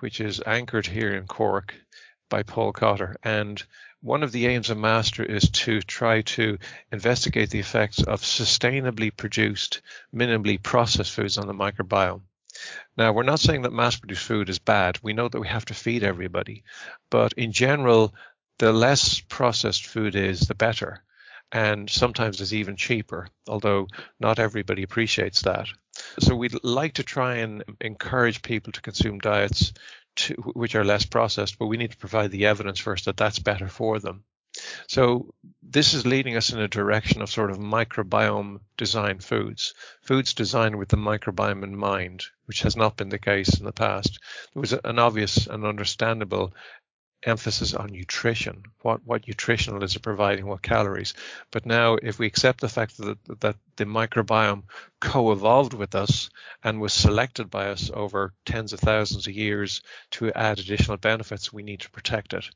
which 0.00 0.20
is 0.20 0.40
anchored 0.46 0.86
here 0.86 1.14
in 1.14 1.26
Cork 1.26 1.74
by 2.30 2.42
Paul 2.42 2.72
Cotter. 2.72 3.16
And 3.22 3.62
one 4.04 4.22
of 4.22 4.32
the 4.32 4.46
aims 4.46 4.68
of 4.68 4.76
MASTER 4.76 5.22
is 5.22 5.48
to 5.48 5.80
try 5.80 6.20
to 6.20 6.58
investigate 6.92 7.48
the 7.48 7.58
effects 7.58 8.02
of 8.02 8.20
sustainably 8.20 9.10
produced, 9.16 9.80
minimally 10.14 10.62
processed 10.62 11.12
foods 11.12 11.38
on 11.38 11.46
the 11.46 11.54
microbiome. 11.54 12.20
Now, 12.98 13.12
we're 13.12 13.22
not 13.22 13.40
saying 13.40 13.62
that 13.62 13.72
mass 13.72 13.96
produced 13.96 14.24
food 14.26 14.50
is 14.50 14.58
bad. 14.58 14.98
We 15.02 15.14
know 15.14 15.28
that 15.28 15.40
we 15.40 15.48
have 15.48 15.64
to 15.66 15.74
feed 15.74 16.04
everybody. 16.04 16.64
But 17.08 17.32
in 17.32 17.50
general, 17.50 18.14
the 18.58 18.74
less 18.74 19.20
processed 19.20 19.86
food 19.86 20.16
is, 20.16 20.40
the 20.40 20.54
better. 20.54 21.02
And 21.50 21.88
sometimes 21.88 22.42
it's 22.42 22.52
even 22.52 22.76
cheaper, 22.76 23.28
although 23.48 23.88
not 24.20 24.38
everybody 24.38 24.82
appreciates 24.82 25.42
that. 25.42 25.68
So 26.18 26.36
we'd 26.36 26.62
like 26.62 26.94
to 26.94 27.04
try 27.04 27.36
and 27.36 27.64
encourage 27.80 28.42
people 28.42 28.72
to 28.72 28.82
consume 28.82 29.18
diets 29.18 29.72
to, 30.16 30.34
which 30.34 30.74
are 30.74 30.84
less 30.84 31.04
processed, 31.04 31.58
but 31.58 31.66
we 31.66 31.76
need 31.76 31.92
to 31.92 31.96
provide 31.96 32.30
the 32.30 32.46
evidence 32.46 32.78
first 32.78 33.04
that 33.06 33.16
that's 33.16 33.38
better 33.38 33.68
for 33.68 33.98
them. 33.98 34.24
So 34.86 35.34
this 35.62 35.94
is 35.94 36.06
leading 36.06 36.36
us 36.36 36.52
in 36.52 36.60
a 36.60 36.68
direction 36.68 37.22
of 37.22 37.30
sort 37.30 37.50
of 37.50 37.58
microbiome 37.58 38.60
designed 38.76 39.24
foods, 39.24 39.74
foods 40.02 40.32
designed 40.32 40.78
with 40.78 40.88
the 40.88 40.96
microbiome 40.96 41.64
in 41.64 41.76
mind, 41.76 42.24
which 42.44 42.62
has 42.62 42.76
not 42.76 42.96
been 42.96 43.08
the 43.08 43.18
case 43.18 43.58
in 43.58 43.64
the 43.64 43.72
past. 43.72 44.20
There 44.52 44.60
was 44.60 44.72
an 44.72 44.98
obvious 45.00 45.48
and 45.48 45.64
understandable 45.64 46.54
emphasis 47.24 47.74
on 47.74 47.90
nutrition. 47.90 48.64
What 48.82 49.04
what 49.04 49.26
nutritional 49.26 49.82
is 49.82 49.96
it 49.96 50.02
providing? 50.02 50.46
What 50.46 50.62
calories? 50.62 51.14
But 51.50 51.66
now, 51.66 51.94
if 51.94 52.18
we 52.18 52.26
accept 52.26 52.60
the 52.60 52.68
fact 52.68 52.98
that 52.98 53.18
that 53.40 53.56
the 53.76 53.84
microbiome 53.84 54.64
co-evolved 55.00 55.74
with 55.74 55.94
us 55.94 56.30
and 56.62 56.80
was 56.80 56.92
selected 56.92 57.50
by 57.50 57.68
us 57.68 57.90
over 57.92 58.32
tens 58.44 58.72
of 58.72 58.80
thousands 58.80 59.26
of 59.26 59.34
years 59.34 59.82
to 60.12 60.32
add 60.32 60.58
additional 60.58 60.96
benefits, 60.96 61.52
we 61.52 61.62
need 61.62 61.80
to 61.80 61.90
protect 61.90 62.32
it. 62.34 62.48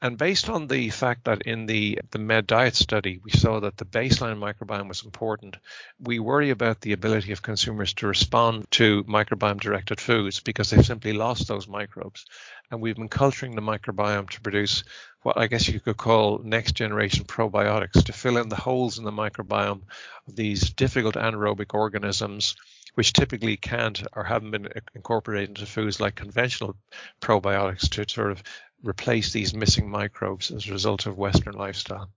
And 0.00 0.16
based 0.16 0.48
on 0.48 0.68
the 0.68 0.90
fact 0.90 1.24
that 1.24 1.42
in 1.42 1.66
the, 1.66 2.00
the 2.12 2.20
med 2.20 2.46
diet 2.46 2.76
study, 2.76 3.18
we 3.24 3.32
saw 3.32 3.58
that 3.60 3.76
the 3.76 3.84
baseline 3.84 4.38
microbiome 4.38 4.86
was 4.86 5.04
important, 5.04 5.56
we 5.98 6.20
worry 6.20 6.50
about 6.50 6.80
the 6.80 6.92
ability 6.92 7.32
of 7.32 7.42
consumers 7.42 7.94
to 7.94 8.06
respond 8.06 8.70
to 8.72 9.02
microbiome 9.04 9.60
directed 9.60 10.00
foods 10.00 10.38
because 10.38 10.70
they've 10.70 10.86
simply 10.86 11.12
lost 11.12 11.48
those 11.48 11.66
microbes. 11.66 12.26
And 12.70 12.80
we've 12.80 12.96
been 12.96 13.08
culturing 13.08 13.54
the 13.54 13.62
microbiome 13.62 14.28
to 14.30 14.40
produce 14.40 14.84
what 15.22 15.38
I 15.38 15.46
guess 15.46 15.68
you 15.68 15.80
could 15.80 15.96
call 15.96 16.38
next 16.38 16.72
generation 16.72 17.24
probiotics 17.24 18.04
to 18.04 18.12
fill 18.12 18.36
in 18.36 18.48
the 18.48 18.56
holes 18.56 18.98
in 18.98 19.04
the 19.04 19.10
microbiome 19.10 19.82
of 20.26 20.36
these 20.36 20.70
difficult 20.70 21.14
anaerobic 21.14 21.74
organisms 21.74 22.56
which 22.94 23.12
typically 23.12 23.56
can't 23.56 24.02
or 24.12 24.24
haven't 24.24 24.50
been 24.50 24.68
incorporated 24.94 25.50
into 25.50 25.66
foods 25.66 26.00
like 26.00 26.16
conventional 26.16 26.74
probiotics 27.20 27.88
to 27.88 28.08
sort 28.12 28.32
of 28.32 28.42
replace 28.82 29.32
these 29.32 29.54
missing 29.54 29.88
microbes 29.88 30.50
as 30.50 30.66
a 30.66 30.72
result 30.72 31.06
of 31.06 31.16
Western 31.16 31.54
lifestyle. 31.54 32.10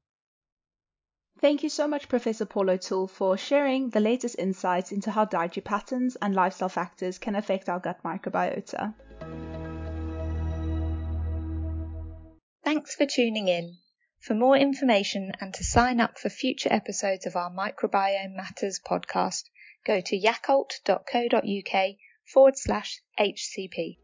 Thank 1.40 1.64
you 1.64 1.70
so 1.70 1.88
much, 1.88 2.10
Professor 2.10 2.46
Paul 2.46 2.70
O'Toole, 2.70 3.08
for 3.08 3.38
sharing 3.38 3.90
the 3.90 4.00
latest 4.00 4.38
insights 4.38 4.92
into 4.92 5.12
how 5.12 5.26
dietary 5.26 5.64
patterns 5.64 6.16
and 6.22 6.36
lifestyle 6.36 6.70
factors 6.70 7.18
can 7.18 7.36
affect 7.36 7.70
our 7.70 7.80
gut 7.80 8.00
microbiota. 8.04 8.94
Thanks 12.64 12.96
for 12.96 13.06
tuning 13.06 13.48
in. 13.48 13.78
For 14.20 14.36
more 14.36 14.56
information 14.56 15.32
and 15.42 15.52
to 15.56 15.64
sign 15.64 16.00
up 16.00 16.20
for 16.20 16.30
future 16.30 16.72
episodes 16.72 17.26
of 17.26 17.36
our 17.36 17.50
Microbiome 17.50 18.36
Matters 18.36 18.80
podcast, 18.80 19.46
go 19.84 20.00
to 20.00 20.16
yakult.co.uk 20.16 21.96
forward 22.26 22.58
slash 22.58 23.02
HCP. 23.20 23.98